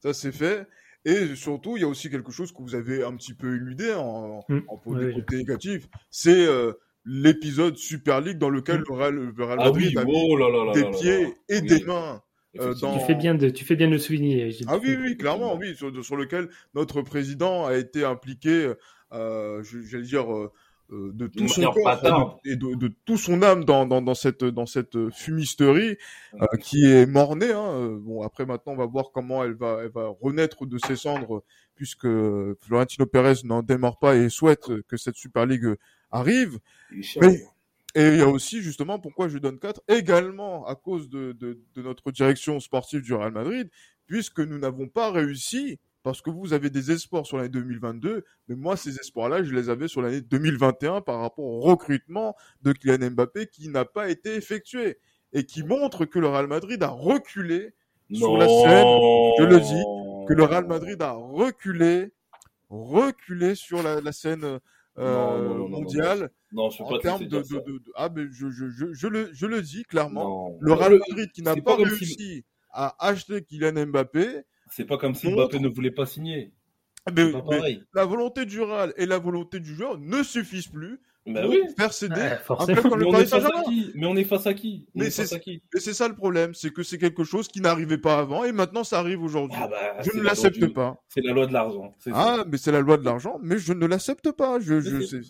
[0.00, 0.66] ça c'est fait.
[1.04, 3.94] Et surtout, il y a aussi quelque chose que vous avez un petit peu éludé
[3.94, 6.72] en, en, en oui, côté négatif, c'est euh,
[7.04, 10.36] l'épisode Super League dans lequel le Real, le Real ah Madrid ah oui, a oh
[10.36, 11.62] là là là des pieds et oui.
[11.62, 12.20] des mains
[12.60, 12.98] euh, dans...
[12.98, 14.50] Tu fais bien de, tu fais bien de le souligner.
[14.50, 14.66] Gilles.
[14.68, 18.72] Ah oui, oui, clairement, oui, sur, sur, lequel notre président a été impliqué,
[19.12, 20.50] euh, j'allais dire, euh,
[20.90, 24.66] de tout son corps et de, de, tout son âme dans, dans, dans cette dans
[24.66, 25.96] cette fumisterie
[26.34, 27.50] euh, qui est mornée.
[27.50, 27.98] Hein.
[28.00, 31.42] Bon, après maintenant, on va voir comment elle va elle va renaître de ses cendres,
[31.74, 32.06] puisque
[32.60, 35.74] Florentino Pérez n'en démord pas et souhaite que cette Super League
[36.12, 36.58] arrive.
[37.20, 37.42] Mais
[37.96, 41.58] et il y a aussi justement pourquoi je donne 4, également à cause de, de,
[41.74, 43.70] de, notre direction sportive du Real Madrid,
[44.06, 48.54] puisque nous n'avons pas réussi, parce que vous avez des espoirs sur l'année 2022, mais
[48.54, 53.12] moi ces espoirs-là, je les avais sur l'année 2021 par rapport au recrutement de Kylian
[53.12, 54.98] Mbappé qui n'a pas été effectué
[55.32, 57.72] et qui montre que le Real Madrid a reculé
[58.10, 58.18] non.
[58.18, 58.86] sur la scène,
[59.38, 62.12] je le dis, que le Real Madrid a reculé,
[62.68, 64.60] reculé sur la, la scène
[64.98, 68.92] euh, mondial non, je en termes de, de, de, de, ah mais je, je, je,
[68.92, 70.56] je, le je le dis clairement.
[70.60, 72.44] Le Real Madrid qui n'a pas, pas réussi si...
[72.70, 76.52] à acheter Kylian Mbappé c'est pas comme si Mbappé ne voulait pas signer.
[77.14, 81.42] Mais, mais la volonté du Real et la volonté du joueur ne suffisent plus bah
[81.48, 81.60] oui.
[81.76, 83.62] faire céder ouais, un club comme mais le on Paris est face à Saint-Germain.
[83.64, 83.90] qui?
[83.94, 84.86] Mais on est face à qui?
[84.94, 85.28] On Mais est face
[85.80, 88.84] c'est ça le problème, c'est que c'est quelque chose qui n'arrivait pas avant et maintenant
[88.84, 89.58] ça arrive aujourd'hui.
[89.60, 91.02] Ah bah, je ne la l'accepte du- pas.
[91.08, 91.92] C'est la loi de l'argent.
[91.98, 92.10] ça.
[92.14, 94.60] Ah, mais c'est la loi de l'argent, mais je ne l'accepte pas.
[94.60, 95.20] Je, je,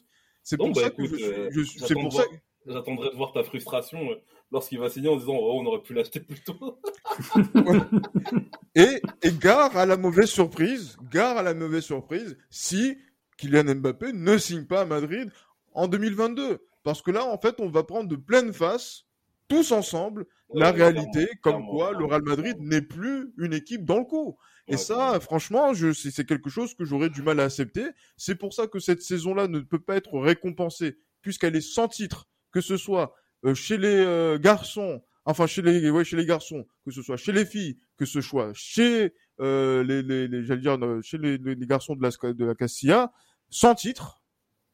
[0.42, 1.50] c'est, pour bah, ça que je euh,
[1.94, 2.18] pour ça.
[2.22, 2.28] voir-
[2.68, 4.16] J'attendrai de voir ta frustration euh,
[4.50, 6.80] lorsqu'il va signer en disant oh, on aurait pu l'acheter plus tôt.
[8.74, 12.98] Et, et gare à la mauvaise surprise, gare à la mauvaise surprise si
[13.38, 15.30] Kylian Mbappé ne signe pas à Madrid
[15.76, 16.58] en 2022.
[16.82, 19.04] Parce que là, en fait, on va prendre de pleine face,
[19.48, 24.04] tous ensemble, la réalité, comme quoi le Real Madrid n'est plus une équipe dans le
[24.04, 24.36] coup.
[24.68, 27.84] Et ça, franchement, je, c'est, quelque chose que j'aurais du mal à accepter.
[28.16, 32.28] C'est pour ça que cette saison-là ne peut pas être récompensée, puisqu'elle est sans titre,
[32.52, 33.14] que ce soit
[33.44, 37.16] euh, chez les euh, garçons, enfin chez les, ouais, chez les garçons, que ce soit
[37.16, 41.38] chez les filles, que ce soit chez euh, les, les, les- j'allais dire, chez les,
[41.38, 43.12] les garçons de la, de la Castilla,
[43.50, 44.22] sans titre.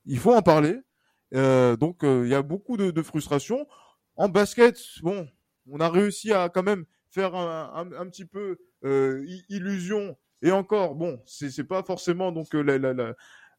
[0.07, 0.79] Il faut en parler.
[1.35, 3.67] Euh, donc, euh, il y a beaucoup de, frustration.
[4.17, 5.29] En basket, bon,
[5.71, 10.17] on a réussi à quand même faire un, petit peu euh, illusion.
[10.43, 12.49] Et encore, bon, c'est pas forcément donc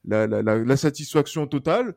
[0.06, 1.96] la satisfaction totale.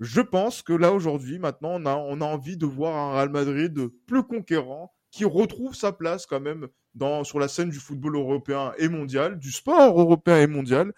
[0.00, 3.30] Je pense que là aujourd'hui, maintenant, on a, on a envie de voir un Real
[3.30, 8.16] Madrid plus conquérant, qui retrouve sa place quand même dans sur la scène du football
[8.16, 10.92] européen et mondial, du sport européen et mondial.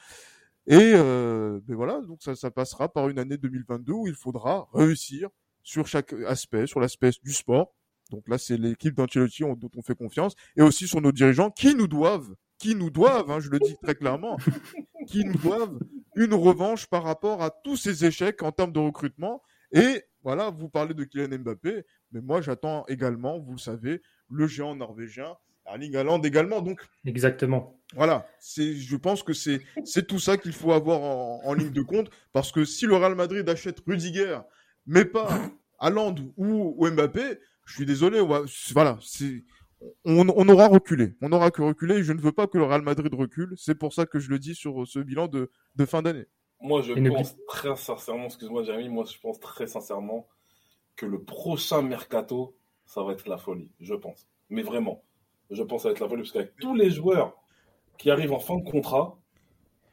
[0.70, 4.68] Et euh, ben voilà, donc ça, ça passera par une année 2022 où il faudra
[4.74, 5.30] réussir
[5.62, 7.74] sur chaque aspect, sur l'aspect du sport.
[8.10, 11.50] Donc là, c'est l'équipe d'Ancelotti on- dont on fait confiance, et aussi sur nos dirigeants
[11.50, 14.36] qui nous doivent, qui nous doivent, hein, je le dis très clairement,
[15.08, 15.78] qui nous doivent
[16.16, 19.42] une revanche par rapport à tous ces échecs en termes de recrutement.
[19.72, 24.46] Et voilà, vous parlez de Kylian Mbappé, mais moi j'attends également, vous le savez, le
[24.46, 25.36] géant norvégien,
[25.70, 26.60] Erling Haaland également.
[26.62, 27.78] Donc Exactement.
[27.94, 31.72] voilà, c'est, je pense que c'est, c'est tout ça qu'il faut avoir en, en ligne
[31.72, 34.38] de compte, parce que si le Real Madrid achète Rudiger,
[34.86, 35.28] mais pas
[35.78, 38.40] Haaland ou, ou Mbappé, je suis désolé, ouais,
[38.72, 39.44] voilà, c'est,
[40.04, 42.64] on, on aura reculé, on aura que reculé, et je ne veux pas que le
[42.64, 45.84] Real Madrid recule, c'est pour ça que je le dis sur ce bilan de, de
[45.84, 46.26] fin d'année.
[46.60, 50.26] Moi, je Et pense très sincèrement, excuse-moi, Jérémy, moi, je pense très sincèrement
[50.96, 54.26] que le prochain mercato, ça va être la folie, je pense.
[54.50, 55.04] Mais vraiment,
[55.50, 57.34] je pense ça va être la folie, parce qu'avec tous les joueurs
[57.96, 59.16] qui arrivent en fin de contrat,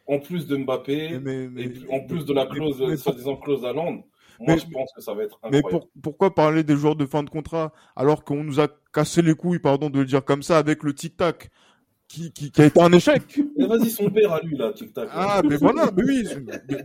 [0.08, 3.36] en plus de Mbappé, Mais, mais- et en plus de la clause, mais- mais- soi-disant
[3.38, 4.04] clause d'Aland,
[4.40, 5.86] moi, Mais- je pense que ça va être Mais incroyable.
[5.94, 9.34] pour- pourquoi parler des joueurs de fin de contrat alors qu'on nous a cassé les
[9.34, 11.50] couilles, pardon de le dire comme ça, avec le tic-tac
[12.08, 13.40] qui, qui, qui a été un échec?
[13.58, 15.10] Mais vas-y, son père à lui, là, tic-tac.
[15.12, 16.24] Ah, mais voilà, mais oui,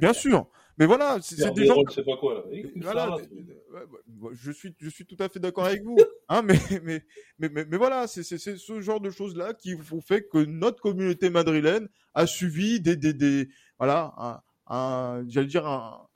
[0.00, 0.46] bien sûr.
[0.80, 1.76] Mais voilà, c'est des gens.
[1.88, 2.34] Je sais pas quoi.
[2.34, 2.42] là.
[2.56, 3.80] Et- Voilà, ça, ouais,
[4.20, 5.96] ouais, je suis, je suis tout à fait d'accord avec vous.
[6.32, 7.02] Hein, mais, mais,
[7.40, 11.28] mais, mais, mais voilà, c'est ce genre de choses-là qui ont fait que notre communauté
[11.28, 16.06] madrilène a suivi des, des, des voilà, un, un- j'allais dire un-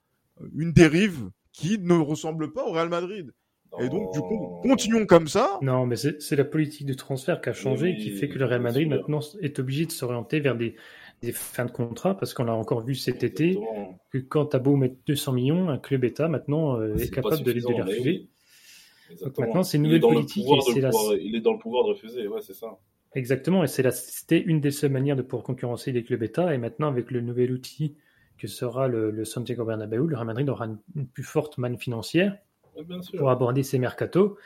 [0.55, 3.33] une dérive qui ne ressemble pas au Real Madrid.
[3.81, 5.59] Et donc, du coup, continuons comme ça.
[5.61, 8.45] Non, mais c'est la politique de transfert qui a changé, Oui, qui fait que le
[8.45, 10.77] Real Madrid maintenant est obligé de s'orienter vers des,
[11.25, 13.59] des fins de contrat, parce qu'on l'a encore vu cet été,
[14.11, 17.51] que quand t'as beau mettre 200 millions, un club État maintenant euh, est capable de
[17.53, 18.11] les, de les refuser.
[18.11, 18.31] oui.
[19.39, 21.59] Maintenant, c'est une nouvelle politique pouvoir et de c'est la- pouvoir- Il est dans le
[21.59, 22.79] pouvoir de refuser, ouais, c'est ça.
[23.15, 26.53] Exactement, et c'était une des seules manières de pouvoir concurrencer les clubs État.
[26.55, 27.97] Et maintenant, avec le nouvel outil
[28.39, 31.79] que sera le, le Santiago Bernabéu, le Real Madrid aura une, une plus forte manne
[31.79, 32.37] financière
[33.19, 34.37] pour aborder ces mercatos.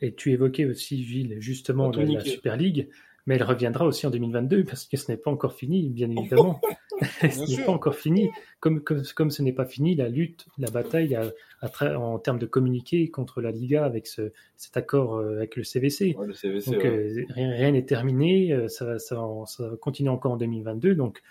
[0.00, 2.30] Et tu évoquais aussi, Gilles, justement, la niquer.
[2.30, 2.88] Super League,
[3.26, 6.60] mais elle reviendra aussi en 2022 parce que ce n'est pas encore fini, bien évidemment.
[7.20, 8.28] ce n'est pas encore fini.
[8.60, 12.18] Comme, comme, comme ce n'est pas fini, la lutte, la bataille à- à tra- en
[12.18, 16.16] termes de communiquer contre la Liga avec ce, cet accord euh, avec le CVC.
[16.18, 16.88] Ouais, le CVC, Donc ouais.
[16.88, 21.22] euh, rien n'est terminé, euh, ça, va- ça, ça va continuer encore en 2022, donc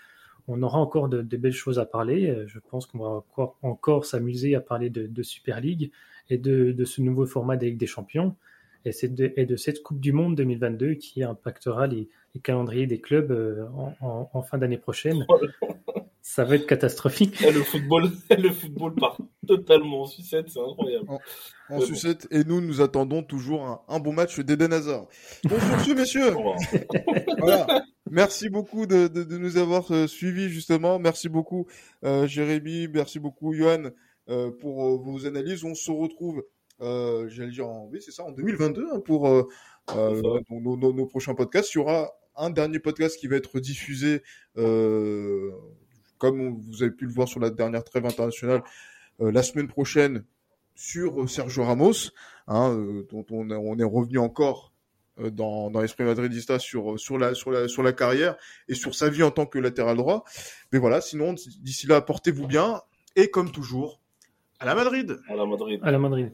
[0.46, 2.34] on aura encore de, de belles choses à parler.
[2.46, 5.90] Je pense qu'on va encore, encore s'amuser à parler de, de Super League
[6.30, 8.34] et de, de ce nouveau format des Ligue des Champions
[8.88, 12.86] et, c'est de, et de cette Coupe du Monde 2022 qui impactera les, les calendriers
[12.86, 15.26] des clubs euh, en, en- en fin d'année prochaine.
[16.20, 17.40] Ça va être catastrophique.
[17.40, 19.16] Le football, le football part
[19.46, 21.06] totalement en sucette, c'est incroyable.
[21.08, 21.18] en
[21.78, 21.80] bon.
[21.80, 22.26] sucette.
[22.30, 25.06] Et nous, nous attendons toujours un, un bon match d'Eden Hazard.
[25.44, 26.32] Bon, sur ce, messieurs,
[27.38, 27.82] voilà.
[28.10, 30.98] Merci beaucoup de, de, de nous avoir euh, suivis, justement.
[30.98, 31.66] Merci beaucoup,
[32.04, 32.88] euh, Jérémy.
[32.88, 33.84] Merci beaucoup, Johan,
[34.28, 35.64] euh, pour euh, vos analyses.
[35.64, 36.44] On se retrouve,
[36.80, 39.48] euh, j'allais dire, en, oui, c'est ça, en 2022, hein, pour euh,
[39.96, 41.74] euh, nos, nos- nos- prochains podcasts.
[41.74, 44.22] Il y aura un dernier podcast qui va être diffusé,
[44.56, 45.50] euh,
[46.18, 48.62] comme vous avez pu le voir sur la dernière trêve internationale,
[49.20, 50.24] euh, la semaine prochaine
[50.74, 52.10] sur euh, Sergio Ramos,
[52.46, 54.72] hein, euh, dont on, est- on est revenu encore
[55.18, 58.36] euh, dans, dans l'esprit madridista sur, sur, la, sur, la, sur la carrière
[58.68, 60.24] et sur sa vie en tant que latéral droit.
[60.72, 62.80] Mais voilà, sinon, d'ici là, portez-vous bien.
[63.16, 64.00] Et comme toujours,
[64.60, 65.80] à la Madrid À la Madrid.
[65.82, 66.32] À la Madrid.